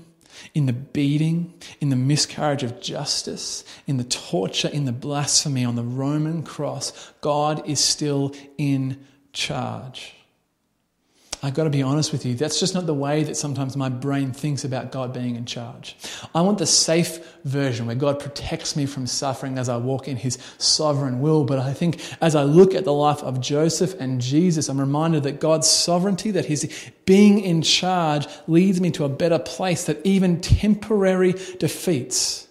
in 0.53 0.67
the 0.67 0.73
beating, 0.73 1.55
in 1.81 1.89
the 1.89 1.97
miscarriage 1.97 2.63
of 2.63 2.81
justice, 2.81 3.65
in 3.87 3.97
the 3.97 4.05
torture, 4.05 4.69
in 4.69 4.85
the 4.85 4.93
blasphemy 4.93 5.65
on 5.65 5.77
the 5.77 5.83
Roman 5.83 6.43
cross, 6.43 7.13
God 7.21 7.67
is 7.69 7.81
still 7.81 8.35
in 8.59 9.05
charge. 9.33 10.15
I've 11.45 11.53
got 11.53 11.65
to 11.65 11.71
be 11.71 11.83
honest 11.83 12.11
with 12.11 12.25
you, 12.25 12.35
that's 12.35 12.59
just 12.59 12.73
not 12.73 12.87
the 12.87 12.95
way 12.95 13.23
that 13.23 13.37
sometimes 13.37 13.77
my 13.77 13.91
brain 13.91 14.33
thinks 14.33 14.65
about 14.65 14.91
God 14.91 15.13
being 15.13 15.37
in 15.37 15.45
charge. 15.45 15.95
I 16.35 16.41
want 16.41 16.57
the 16.57 16.65
safe 16.65 17.19
version 17.45 17.85
where 17.85 17.95
God 17.95 18.19
protects 18.19 18.77
me 18.77 18.87
from 18.87 19.07
suffering 19.07 19.59
as 19.59 19.69
I 19.69 19.77
walk 19.77 20.09
in 20.09 20.17
his 20.17 20.39
sovereign 20.57 21.21
will. 21.21 21.45
But 21.45 21.59
I 21.59 21.75
think 21.75 22.01
as 22.23 22.35
I 22.35 22.45
look 22.45 22.75
at 22.75 22.87
the 22.87 22.95
life 22.95 23.23
of 23.23 23.43
Joseph 23.43 23.95
and 24.01 24.23
Jesus, 24.23 24.71
I'm 24.71 24.81
reminded 24.81 25.25
that 25.25 25.39
God's 25.39 25.69
sovereignty, 25.69 26.31
that 26.31 26.47
his 26.47 26.91
being 27.05 27.41
in 27.41 27.61
charge, 27.61 28.27
leads 28.47 28.81
me 28.81 28.91
to 28.93 29.05
a 29.05 29.11
better 29.11 29.39
place, 29.39 29.85
that 29.85 30.01
even 30.03 30.41
temporary 30.41 31.35
defeats 31.59 32.49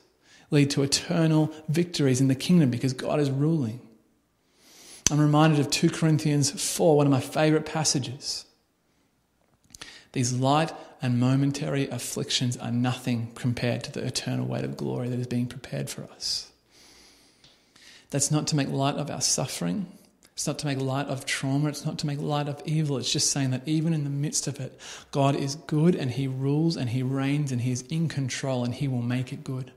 lead 0.51 0.69
to 0.69 0.83
eternal 0.83 1.51
victories 1.67 2.21
in 2.21 2.27
the 2.27 2.35
kingdom 2.35 2.69
because 2.69 2.93
God 2.93 3.19
is 3.19 3.31
ruling. 3.31 3.81
I'm 5.09 5.19
reminded 5.19 5.59
of 5.61 5.71
2 5.71 5.89
Corinthians 5.89 6.51
4, 6.51 6.95
one 6.95 7.07
of 7.07 7.11
my 7.11 7.21
favorite 7.21 7.65
passages. 7.65 8.45
These 10.13 10.33
light 10.33 10.71
and 11.01 11.19
momentary 11.19 11.89
afflictions 11.89 12.55
are 12.57 12.71
nothing 12.71 13.31
compared 13.35 13.83
to 13.83 13.91
the 13.91 14.05
eternal 14.05 14.45
weight 14.45 14.63
of 14.63 14.77
glory 14.77 15.09
that 15.09 15.19
is 15.19 15.27
being 15.27 15.47
prepared 15.47 15.89
for 15.89 16.03
us. 16.03 16.51
That's 18.11 18.31
not 18.31 18.47
to 18.47 18.55
make 18.55 18.69
light 18.69 18.95
of 18.95 19.09
our 19.09 19.21
suffering. 19.21 19.87
It's 20.33 20.47
not 20.47 20.59
to 20.59 20.67
make 20.67 20.79
light 20.79 21.07
of 21.07 21.25
trauma. 21.25 21.69
It's 21.69 21.85
not 21.85 21.97
to 21.99 22.07
make 22.07 22.19
light 22.21 22.47
of 22.47 22.61
evil. 22.63 22.97
It's 22.97 23.11
just 23.11 23.31
saying 23.31 23.51
that 23.51 23.67
even 23.67 23.91
in 23.91 24.03
the 24.03 24.09
midst 24.09 24.47
of 24.47 24.59
it, 24.59 24.79
God 25.11 25.35
is 25.35 25.55
good 25.55 25.95
and 25.95 26.11
He 26.11 26.27
rules 26.27 26.77
and 26.77 26.91
He 26.91 27.01
reigns 27.01 27.51
and 27.51 27.61
He 27.61 27.71
is 27.71 27.81
in 27.83 28.07
control 28.07 28.63
and 28.63 28.73
He 28.73 28.87
will 28.87 29.01
make 29.01 29.33
it 29.33 29.43
good. 29.43 29.71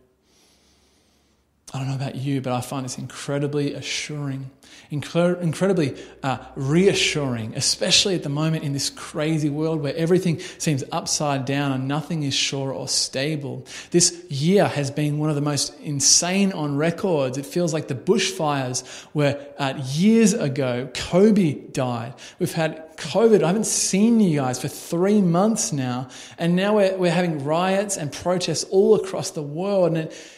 I 1.75 1.79
don't 1.79 1.89
know 1.89 1.97
about 1.97 2.15
you, 2.15 2.41
but 2.41 2.53
I 2.53 2.61
find 2.61 2.85
this 2.85 2.97
incredibly 2.97 3.75
assuring, 3.75 4.53
incredibly 4.89 5.97
uh, 6.23 6.39
reassuring, 6.55 7.57
especially 7.57 8.15
at 8.15 8.23
the 8.23 8.29
moment 8.29 8.63
in 8.63 8.73
this 8.73 8.89
crazy 8.89 9.51
world 9.51 9.83
where 9.83 9.95
everything 9.97 10.39
seems 10.59 10.85
upside 10.93 11.45
down 11.45 11.73
and 11.73 11.89
nothing 11.89 12.23
is 12.23 12.35
sure 12.35 12.73
or 12.73 12.87
stable. 12.87 13.67
This 13.91 14.25
year 14.31 14.69
has 14.69 14.93
been 14.93 15.19
one 15.19 15.29
of 15.29 15.35
the 15.35 15.43
most 15.43 15.75
insane 15.81 16.53
on 16.53 16.77
records. 16.77 17.37
It 17.37 17.45
feels 17.45 17.75
like 17.75 17.89
the 17.89 17.97
bushfires 17.97 19.05
were 19.13 19.37
uh, 19.59 19.75
years 19.89 20.35
ago. 20.35 20.89
Kobe 20.95 21.55
died. 21.55 22.15
We've 22.39 22.53
had 22.53 22.97
COVID. 22.97 23.43
I 23.43 23.49
haven't 23.49 23.67
seen 23.67 24.21
you 24.21 24.39
guys 24.39 24.63
for 24.63 24.69
three 24.69 25.21
months 25.21 25.73
now. 25.73 26.11
And 26.39 26.55
now 26.55 26.77
we're, 26.77 26.97
we're 26.97 27.11
having 27.11 27.43
riots 27.43 27.97
and 27.97 28.13
protests 28.13 28.63
all 28.71 28.95
across 28.95 29.33
the 29.33 29.43
world. 29.43 29.89
And 29.89 29.99
it, 29.99 30.33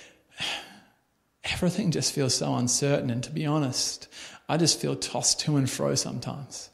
everything 1.53 1.91
just 1.91 2.13
feels 2.13 2.35
so 2.35 2.55
uncertain. 2.55 3.11
And 3.11 3.23
to 3.25 3.31
be 3.31 3.47
honest, 3.47 4.09
I 4.49 4.57
just 4.57 4.81
feel 4.81 4.97
tossed 4.97 5.41
to 5.41 5.57
and 5.57 5.69
fro 5.69 5.95
sometimes. 5.95 6.71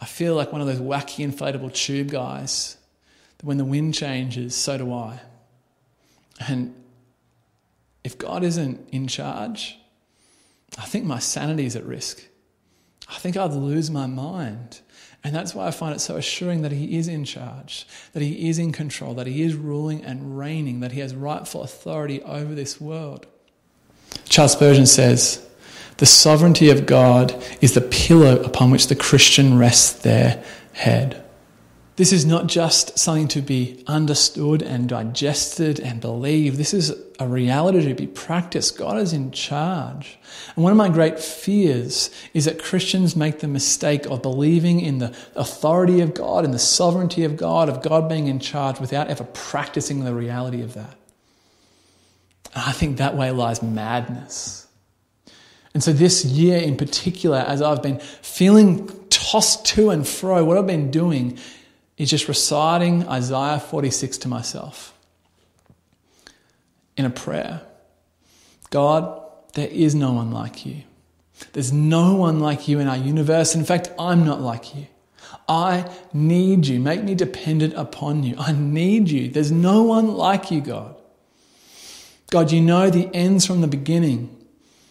I 0.00 0.06
feel 0.06 0.34
like 0.34 0.52
one 0.52 0.60
of 0.60 0.66
those 0.66 0.80
wacky 0.80 1.26
inflatable 1.26 1.72
tube 1.74 2.10
guys 2.10 2.76
that 3.38 3.46
when 3.46 3.58
the 3.58 3.64
wind 3.64 3.94
changes, 3.94 4.54
so 4.54 4.78
do 4.78 4.92
I. 4.92 5.20
And 6.48 6.74
if 8.04 8.16
God 8.16 8.44
isn't 8.44 8.88
in 8.90 9.08
charge, 9.08 9.78
I 10.78 10.84
think 10.84 11.04
my 11.04 11.18
sanity 11.18 11.66
is 11.66 11.74
at 11.74 11.84
risk. 11.84 12.22
I 13.08 13.14
think 13.14 13.36
I'd 13.36 13.52
lose 13.52 13.90
my 13.90 14.06
mind. 14.06 14.80
And 15.24 15.34
that's 15.34 15.54
why 15.54 15.66
I 15.66 15.72
find 15.72 15.94
it 15.94 15.98
so 15.98 16.16
assuring 16.16 16.62
that 16.62 16.70
He 16.70 16.96
is 16.96 17.08
in 17.08 17.24
charge, 17.24 17.86
that 18.12 18.22
He 18.22 18.48
is 18.48 18.58
in 18.58 18.70
control, 18.70 19.14
that 19.14 19.26
He 19.26 19.42
is 19.42 19.54
ruling 19.54 20.04
and 20.04 20.38
reigning, 20.38 20.80
that 20.80 20.92
He 20.92 21.00
has 21.00 21.14
rightful 21.14 21.62
authority 21.62 22.22
over 22.22 22.54
this 22.54 22.80
world. 22.80 23.26
Charles 24.24 24.52
Spurgeon 24.52 24.86
says, 24.86 25.46
The 25.98 26.06
sovereignty 26.06 26.70
of 26.70 26.86
God 26.86 27.34
is 27.60 27.74
the 27.74 27.80
pillow 27.80 28.40
upon 28.42 28.70
which 28.70 28.88
the 28.88 28.96
Christian 28.96 29.58
rests 29.58 29.92
their 29.92 30.42
head. 30.72 31.24
This 31.98 32.12
is 32.12 32.24
not 32.24 32.46
just 32.46 32.96
something 32.96 33.26
to 33.26 33.42
be 33.42 33.82
understood 33.88 34.62
and 34.62 34.88
digested 34.88 35.80
and 35.80 36.00
believed. 36.00 36.56
This 36.56 36.72
is 36.72 36.94
a 37.18 37.26
reality 37.26 37.88
to 37.88 37.94
be 37.94 38.06
practiced. 38.06 38.78
God 38.78 38.98
is 38.98 39.12
in 39.12 39.32
charge. 39.32 40.16
And 40.54 40.62
one 40.62 40.70
of 40.70 40.76
my 40.76 40.90
great 40.90 41.18
fears 41.18 42.10
is 42.34 42.44
that 42.44 42.62
Christians 42.62 43.16
make 43.16 43.40
the 43.40 43.48
mistake 43.48 44.06
of 44.06 44.22
believing 44.22 44.78
in 44.78 44.98
the 44.98 45.12
authority 45.34 46.00
of 46.00 46.14
God 46.14 46.44
and 46.44 46.54
the 46.54 46.60
sovereignty 46.60 47.24
of 47.24 47.36
God, 47.36 47.68
of 47.68 47.82
God 47.82 48.08
being 48.08 48.28
in 48.28 48.38
charge, 48.38 48.78
without 48.78 49.08
ever 49.08 49.24
practicing 49.24 50.04
the 50.04 50.14
reality 50.14 50.62
of 50.62 50.74
that. 50.74 50.97
And 52.54 52.64
I 52.66 52.72
think 52.72 52.98
that 52.98 53.16
way 53.16 53.30
lies 53.30 53.62
madness. 53.62 54.66
And 55.74 55.82
so, 55.82 55.92
this 55.92 56.24
year 56.24 56.58
in 56.58 56.76
particular, 56.76 57.38
as 57.38 57.62
I've 57.62 57.82
been 57.82 57.98
feeling 57.98 58.88
tossed 59.10 59.66
to 59.66 59.90
and 59.90 60.06
fro, 60.06 60.44
what 60.44 60.56
I've 60.58 60.66
been 60.66 60.90
doing 60.90 61.38
is 61.96 62.10
just 62.10 62.28
reciting 62.28 63.06
Isaiah 63.08 63.60
46 63.60 64.18
to 64.18 64.28
myself 64.28 64.94
in 66.96 67.04
a 67.04 67.10
prayer 67.10 67.62
God, 68.70 69.22
there 69.54 69.68
is 69.68 69.94
no 69.94 70.12
one 70.12 70.30
like 70.30 70.66
you. 70.66 70.82
There's 71.52 71.72
no 71.72 72.16
one 72.16 72.40
like 72.40 72.68
you 72.68 72.80
in 72.80 72.88
our 72.88 72.96
universe. 72.96 73.54
In 73.54 73.64
fact, 73.64 73.90
I'm 73.98 74.24
not 74.24 74.40
like 74.40 74.74
you. 74.74 74.86
I 75.48 75.90
need 76.12 76.66
you. 76.66 76.78
Make 76.78 77.02
me 77.02 77.14
dependent 77.14 77.74
upon 77.74 78.24
you. 78.24 78.34
I 78.38 78.52
need 78.52 79.08
you. 79.08 79.30
There's 79.30 79.52
no 79.52 79.84
one 79.84 80.08
like 80.08 80.50
you, 80.50 80.60
God. 80.60 80.96
God, 82.30 82.52
you 82.52 82.60
know 82.60 82.90
the 82.90 83.08
ends 83.14 83.46
from 83.46 83.60
the 83.60 83.68
beginning. 83.68 84.34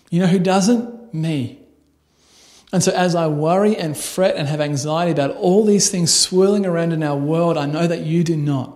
You 0.09 0.21
know 0.21 0.27
who 0.27 0.39
doesn't? 0.39 1.13
Me. 1.13 1.59
And 2.73 2.83
so, 2.83 2.91
as 2.91 3.15
I 3.15 3.27
worry 3.27 3.77
and 3.77 3.95
fret 3.95 4.35
and 4.35 4.47
have 4.47 4.59
anxiety 4.59 5.11
about 5.11 5.31
all 5.31 5.63
these 5.63 5.89
things 5.89 6.13
swirling 6.13 6.65
around 6.65 6.91
in 6.91 7.01
our 7.01 7.15
world, 7.15 7.57
I 7.57 7.65
know 7.65 7.87
that 7.87 8.01
you 8.01 8.23
do 8.23 8.35
not. 8.35 8.73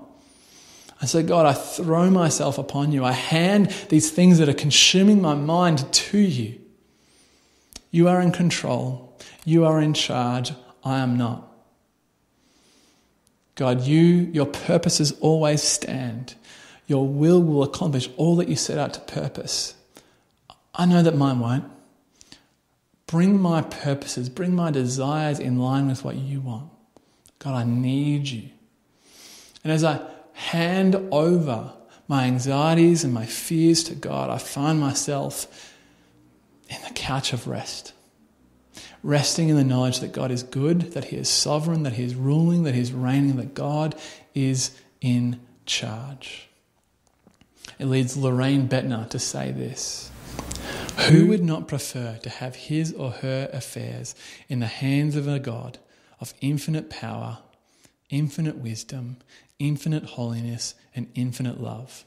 And 1.01 1.09
so, 1.09 1.21
God, 1.23 1.45
I 1.45 1.53
throw 1.53 2.09
myself 2.09 2.57
upon 2.57 2.91
you. 2.91 3.03
I 3.03 3.11
hand 3.11 3.69
these 3.89 4.11
things 4.11 4.37
that 4.37 4.47
are 4.47 4.53
consuming 4.53 5.21
my 5.21 5.33
mind 5.33 5.91
to 5.91 6.17
you. 6.17 6.61
You 7.89 8.07
are 8.07 8.21
in 8.21 8.31
control. 8.31 9.19
You 9.43 9.65
are 9.65 9.81
in 9.81 9.93
charge. 9.93 10.53
I 10.85 10.99
am 10.99 11.17
not. 11.17 11.51
God, 13.55 13.81
you, 13.81 14.29
your 14.31 14.45
purposes 14.45 15.11
always 15.19 15.61
stand. 15.61 16.35
Your 16.91 17.07
will 17.07 17.41
will 17.41 17.63
accomplish 17.63 18.09
all 18.17 18.35
that 18.35 18.49
you 18.49 18.57
set 18.57 18.77
out 18.77 18.93
to 18.95 18.99
purpose. 18.99 19.75
I 20.75 20.85
know 20.85 21.01
that 21.01 21.15
mine 21.15 21.39
won't. 21.39 21.63
Bring 23.07 23.41
my 23.41 23.61
purposes, 23.61 24.27
bring 24.27 24.53
my 24.53 24.71
desires 24.71 25.39
in 25.39 25.57
line 25.57 25.87
with 25.87 26.03
what 26.03 26.17
you 26.17 26.41
want. 26.41 26.69
God, 27.39 27.55
I 27.55 27.63
need 27.63 28.27
you. 28.27 28.49
And 29.63 29.71
as 29.71 29.85
I 29.85 30.01
hand 30.33 30.97
over 31.13 31.71
my 32.09 32.25
anxieties 32.25 33.05
and 33.05 33.13
my 33.13 33.25
fears 33.25 33.85
to 33.85 33.95
God, 33.95 34.29
I 34.29 34.37
find 34.37 34.77
myself 34.77 35.73
in 36.67 36.75
the 36.85 36.93
couch 36.93 37.31
of 37.31 37.47
rest. 37.47 37.93
Resting 39.01 39.47
in 39.47 39.55
the 39.55 39.63
knowledge 39.63 40.01
that 40.01 40.11
God 40.11 40.29
is 40.29 40.43
good, 40.43 40.91
that 40.91 41.05
He 41.05 41.15
is 41.15 41.29
sovereign, 41.29 41.83
that 41.83 41.93
He 41.93 42.03
is 42.03 42.15
ruling, 42.15 42.63
that 42.63 42.75
He 42.75 42.81
is 42.81 42.91
reigning, 42.91 43.37
that 43.37 43.53
God 43.53 43.95
is 44.35 44.77
in 44.99 45.39
charge. 45.65 46.49
It 47.79 47.85
leads 47.85 48.15
Loraine 48.15 48.67
Boettner 48.67 49.09
to 49.09 49.19
say 49.19 49.51
this 49.51 50.11
Who 51.09 51.21
hmm? 51.21 51.29
would 51.29 51.43
not 51.43 51.67
prefer 51.67 52.17
to 52.21 52.29
have 52.29 52.55
his 52.55 52.93
or 52.93 53.11
her 53.11 53.49
affairs 53.51 54.15
in 54.49 54.59
the 54.59 54.67
hands 54.67 55.15
of 55.15 55.27
a 55.27 55.39
God 55.39 55.79
of 56.19 56.33
infinite 56.41 56.89
power, 56.89 57.39
infinite 58.09 58.57
wisdom, 58.57 59.17
infinite 59.57 60.03
holiness, 60.03 60.75
and 60.95 61.09
infinite 61.15 61.59
love, 61.59 62.05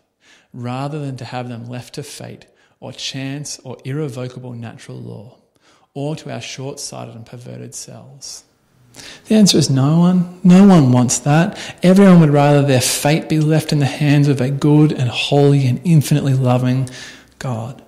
rather 0.53 1.01
than 1.01 1.17
to 1.17 1.25
have 1.25 1.49
them 1.49 1.67
left 1.67 1.95
to 1.95 2.03
fate 2.03 2.47
or 2.81 2.93
chance 2.93 3.59
or 3.65 3.77
irrevocable 3.85 4.53
natural 4.53 4.99
law, 4.99 5.39
or 5.95 6.15
to 6.17 6.31
our 6.31 6.41
short 6.41 6.79
sighted 6.79 7.15
and 7.15 7.27
perverted 7.27 7.75
selves? 7.75 8.45
The 9.27 9.35
answer 9.35 9.59
is 9.59 9.71
no 9.71 9.99
one. 9.99 10.41
No 10.45 10.67
one 10.67 10.93
wants 10.93 11.19
that. 11.21 11.59
Everyone 11.83 12.21
would 12.21 12.31
rather 12.31 12.63
their 12.63 12.81
fate 12.81 13.29
be 13.29 13.41
left 13.41 13.73
in 13.73 13.79
the 13.79 13.87
hands 13.87 14.29
of 14.29 14.41
a 14.41 14.51
good 14.51 14.93
and 14.93 15.09
holy 15.09 15.67
and 15.67 15.81
infinitely 15.85 16.35
loving 16.35 16.89
God. 17.39 17.83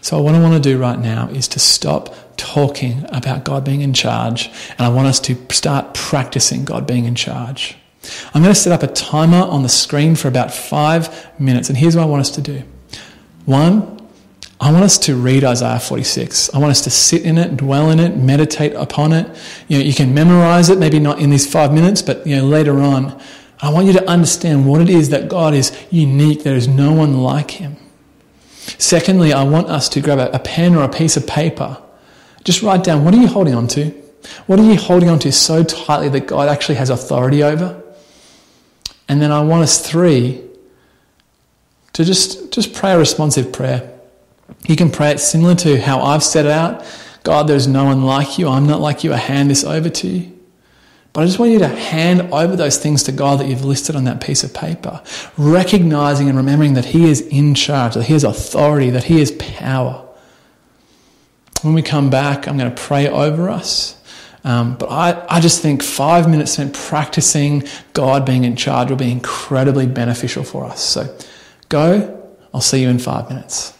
So, 0.00 0.20
what 0.22 0.34
I 0.34 0.40
want 0.40 0.54
to 0.54 0.60
do 0.60 0.78
right 0.78 0.98
now 0.98 1.28
is 1.28 1.48
to 1.48 1.58
stop 1.58 2.14
talking 2.36 3.04
about 3.08 3.44
God 3.44 3.64
being 3.64 3.80
in 3.80 3.92
charge, 3.92 4.50
and 4.70 4.80
I 4.80 4.88
want 4.88 5.08
us 5.08 5.20
to 5.20 5.36
start 5.50 5.94
practicing 5.94 6.64
God 6.64 6.86
being 6.86 7.04
in 7.04 7.14
charge. 7.14 7.76
I'm 8.32 8.42
going 8.42 8.54
to 8.54 8.60
set 8.60 8.72
up 8.72 8.88
a 8.88 8.92
timer 8.92 9.42
on 9.42 9.62
the 9.62 9.68
screen 9.68 10.14
for 10.14 10.28
about 10.28 10.54
five 10.54 11.40
minutes, 11.40 11.68
and 11.68 11.76
here's 11.76 11.96
what 11.96 12.02
I 12.02 12.06
want 12.06 12.20
us 12.20 12.30
to 12.32 12.40
do. 12.40 12.62
One, 13.46 13.95
I 14.58 14.72
want 14.72 14.84
us 14.84 14.96
to 14.98 15.14
read 15.16 15.44
Isaiah 15.44 15.78
46. 15.78 16.54
I 16.54 16.58
want 16.58 16.70
us 16.70 16.80
to 16.82 16.90
sit 16.90 17.22
in 17.22 17.36
it, 17.36 17.56
dwell 17.56 17.90
in 17.90 18.00
it, 18.00 18.16
meditate 18.16 18.72
upon 18.74 19.12
it. 19.12 19.28
You 19.68 19.78
know, 19.78 19.84
you 19.84 19.92
can 19.92 20.14
memorize 20.14 20.70
it, 20.70 20.78
maybe 20.78 20.98
not 20.98 21.18
in 21.18 21.28
these 21.28 21.50
five 21.50 21.72
minutes, 21.74 22.00
but 22.00 22.26
you 22.26 22.36
know, 22.36 22.44
later 22.44 22.80
on. 22.80 23.20
I 23.60 23.70
want 23.70 23.86
you 23.86 23.92
to 23.94 24.08
understand 24.08 24.66
what 24.66 24.80
it 24.80 24.88
is 24.88 25.10
that 25.10 25.28
God 25.28 25.52
is 25.52 25.76
unique. 25.90 26.42
There 26.42 26.56
is 26.56 26.68
no 26.68 26.92
one 26.92 27.22
like 27.22 27.52
him. 27.52 27.76
Secondly, 28.78 29.32
I 29.32 29.44
want 29.44 29.68
us 29.68 29.88
to 29.90 30.00
grab 30.00 30.18
a, 30.18 30.34
a 30.34 30.38
pen 30.38 30.74
or 30.74 30.84
a 30.84 30.88
piece 30.88 31.16
of 31.16 31.26
paper. 31.26 31.78
Just 32.44 32.62
write 32.62 32.82
down 32.82 33.04
what 33.04 33.14
are 33.14 33.18
you 33.18 33.28
holding 33.28 33.54
on 33.54 33.68
to? 33.68 33.90
What 34.46 34.58
are 34.58 34.64
you 34.64 34.76
holding 34.76 35.08
on 35.08 35.18
to 35.20 35.32
so 35.32 35.64
tightly 35.64 36.08
that 36.10 36.26
God 36.26 36.48
actually 36.48 36.76
has 36.76 36.90
authority 36.90 37.42
over? 37.42 37.82
And 39.08 39.20
then 39.20 39.30
I 39.30 39.42
want 39.42 39.62
us 39.62 39.86
three 39.86 40.42
to 41.92 42.04
just, 42.04 42.52
just 42.52 42.74
pray 42.74 42.92
a 42.92 42.98
responsive 42.98 43.52
prayer. 43.52 43.95
You 44.66 44.76
can 44.76 44.90
pray 44.90 45.10
it 45.10 45.20
similar 45.20 45.54
to 45.56 45.80
how 45.80 46.00
I've 46.00 46.22
set 46.22 46.46
it 46.46 46.52
out. 46.52 46.84
God, 47.22 47.48
there's 47.48 47.66
no 47.66 47.84
one 47.84 48.02
like 48.04 48.38
you. 48.38 48.48
I'm 48.48 48.66
not 48.66 48.80
like 48.80 49.04
you. 49.04 49.12
I 49.12 49.16
hand 49.16 49.50
this 49.50 49.64
over 49.64 49.88
to 49.88 50.08
you. 50.08 50.32
But 51.12 51.22
I 51.22 51.26
just 51.26 51.38
want 51.38 51.52
you 51.52 51.58
to 51.60 51.68
hand 51.68 52.32
over 52.32 52.56
those 52.56 52.76
things 52.76 53.02
to 53.04 53.12
God 53.12 53.40
that 53.40 53.48
you've 53.48 53.64
listed 53.64 53.96
on 53.96 54.04
that 54.04 54.20
piece 54.20 54.44
of 54.44 54.52
paper, 54.52 55.02
recognizing 55.38 56.28
and 56.28 56.36
remembering 56.36 56.74
that 56.74 56.84
He 56.84 57.08
is 57.08 57.22
in 57.22 57.54
charge, 57.54 57.94
that 57.94 58.04
He 58.04 58.12
has 58.12 58.22
authority, 58.22 58.90
that 58.90 59.04
He 59.04 59.18
has 59.20 59.32
power. 59.32 60.06
When 61.62 61.72
we 61.72 61.82
come 61.82 62.10
back, 62.10 62.46
I'm 62.46 62.58
going 62.58 62.72
to 62.72 62.82
pray 62.82 63.08
over 63.08 63.48
us. 63.48 64.00
Um, 64.44 64.76
but 64.76 64.90
I, 64.90 65.26
I 65.28 65.40
just 65.40 65.62
think 65.62 65.82
five 65.82 66.30
minutes 66.30 66.52
spent 66.52 66.74
practicing 66.74 67.64
God 67.94 68.24
being 68.24 68.44
in 68.44 68.54
charge 68.54 68.90
will 68.90 68.96
be 68.96 69.10
incredibly 69.10 69.86
beneficial 69.86 70.44
for 70.44 70.64
us. 70.64 70.80
So 70.80 71.16
go. 71.68 72.12
I'll 72.54 72.60
see 72.60 72.82
you 72.82 72.88
in 72.88 72.98
five 72.98 73.28
minutes. 73.28 73.75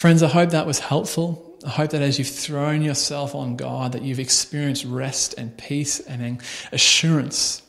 Friends, 0.00 0.22
I 0.22 0.28
hope 0.28 0.50
that 0.52 0.66
was 0.66 0.78
helpful. 0.78 1.58
I 1.62 1.68
hope 1.68 1.90
that 1.90 2.00
as 2.00 2.18
you've 2.18 2.26
thrown 2.26 2.80
yourself 2.80 3.34
on 3.34 3.56
God, 3.56 3.92
that 3.92 4.00
you've 4.00 4.18
experienced 4.18 4.86
rest 4.86 5.34
and 5.36 5.54
peace 5.58 6.00
and 6.00 6.40
assurance, 6.72 7.60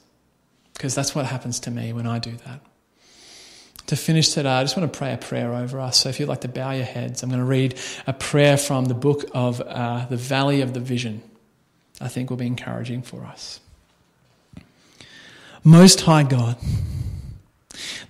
because 0.74 0.96
that's 0.96 1.14
what 1.14 1.26
happens 1.26 1.60
to 1.60 1.72
me 1.72 1.92
when 1.92 2.08
I 2.08 2.20
do 2.20 2.32
that. 2.46 2.62
To 3.88 3.98
finish 3.98 4.30
today, 4.30 4.48
I 4.48 4.64
just 4.64 4.78
want 4.78 4.94
to 4.94 4.98
pray 4.98 5.12
a 5.12 5.18
prayer 5.18 5.54
over 5.54 5.78
us. 5.82 6.00
So 6.00 6.08
if 6.08 6.22
you'd 6.22 6.30
like 6.30 6.40
to 6.42 6.48
bow 6.48 6.72
your 6.72 6.86
heads, 6.86 7.22
I'm 7.22 7.30
going 7.30 7.42
to 7.42 7.46
read 7.46 7.78
a 8.08 8.14
prayer 8.14 8.56
from 8.56 8.86
the 8.86 8.94
book 8.94 9.26
of 9.34 9.60
uh, 9.60 10.06
the 10.06 10.16
Valley 10.16 10.62
of 10.62 10.74
the 10.74 10.80
Vision. 10.80 11.22
I 12.00 12.08
think 12.08 12.30
will 12.30 12.38
be 12.38 12.48
encouraging 12.48 13.02
for 13.02 13.26
us. 13.26 13.60
Most 15.66 16.00
High 16.00 16.24
God, 16.24 16.56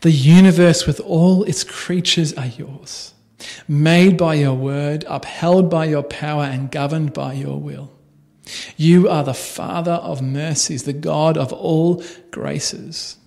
the 0.02 0.12
universe 0.12 0.86
with 0.86 1.00
all 1.00 1.44
its 1.44 1.64
creatures 1.64 2.34
are 2.34 2.46
yours, 2.46 3.11
made 3.67 4.17
by 4.17 4.36
your 4.36 4.54
word, 4.54 5.06
upheld 5.08 5.69
by 5.69 5.86
your 5.86 6.04
power, 6.04 6.43
and 6.43 6.71
governed 6.71 7.13
by 7.13 7.34
your 7.34 7.60
will. 7.60 7.91
You 8.77 9.10
are 9.10 9.23
the 9.23 9.34
Father 9.34 9.93
of 9.93 10.21
mercies, 10.21 10.84
the 10.84 10.93
God 10.93 11.38
of 11.38 11.54
all 11.54 12.04
graces. 12.32 13.17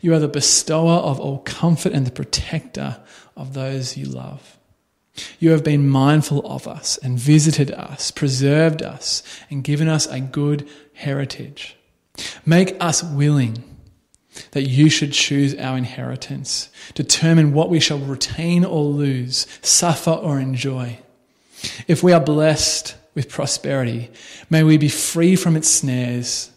You 0.00 0.14
are 0.14 0.18
the 0.18 0.28
bestower 0.28 0.98
of 0.98 1.18
all 1.20 1.38
comfort 1.38 1.92
and 1.92 2.06
the 2.06 2.10
protector 2.10 3.00
of 3.36 3.54
those 3.54 3.96
you 3.96 4.06
love. 4.06 4.58
You 5.38 5.50
have 5.50 5.64
been 5.64 5.88
mindful 5.88 6.46
of 6.46 6.68
us 6.68 6.98
and 6.98 7.18
visited 7.18 7.70
us, 7.72 8.10
preserved 8.10 8.82
us, 8.82 9.22
and 9.50 9.64
given 9.64 9.88
us 9.88 10.06
a 10.06 10.20
good 10.20 10.68
heritage. 10.94 11.76
Make 12.46 12.76
us 12.80 13.02
willing 13.02 13.64
that 14.52 14.68
you 14.68 14.88
should 14.90 15.12
choose 15.12 15.54
our 15.56 15.76
inheritance, 15.76 16.68
determine 16.94 17.52
what 17.52 17.70
we 17.70 17.80
shall 17.80 17.98
retain 17.98 18.64
or 18.64 18.84
lose, 18.84 19.46
suffer 19.62 20.10
or 20.10 20.38
enjoy. 20.38 20.98
If 21.86 22.02
we 22.02 22.12
are 22.12 22.20
blessed 22.20 22.96
with 23.14 23.28
prosperity, 23.28 24.10
may 24.48 24.62
we 24.62 24.76
be 24.76 24.88
free 24.88 25.36
from 25.36 25.56
its 25.56 25.68
snares 25.68 26.50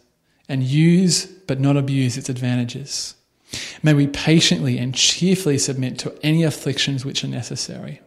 and 0.47 0.63
use 0.63 1.25
but 1.25 1.59
not 1.59 1.77
abuse 1.77 2.17
its 2.17 2.29
advantages. 2.29 3.15
May 3.81 3.93
we 3.93 4.07
patiently 4.07 4.77
and 4.77 4.95
cheerfully 4.95 5.57
submit 5.57 5.99
to 5.99 6.13
any 6.23 6.43
afflictions 6.43 7.05
which 7.05 7.23
are 7.23 7.27
necessary. 7.27 8.01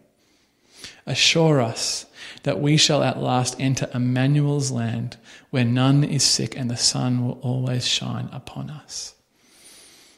Assure 1.06 1.60
us 1.60 2.06
that 2.42 2.60
we 2.60 2.76
shall 2.76 3.02
at 3.02 3.18
last 3.18 3.56
enter 3.58 3.88
Emmanuel's 3.92 4.70
land, 4.70 5.16
where 5.50 5.64
none 5.64 6.02
is 6.04 6.22
sick 6.22 6.56
and 6.56 6.70
the 6.70 6.76
sun 6.76 7.24
will 7.24 7.38
always 7.42 7.86
shine 7.86 8.28
upon 8.32 8.70
us. 8.70 9.15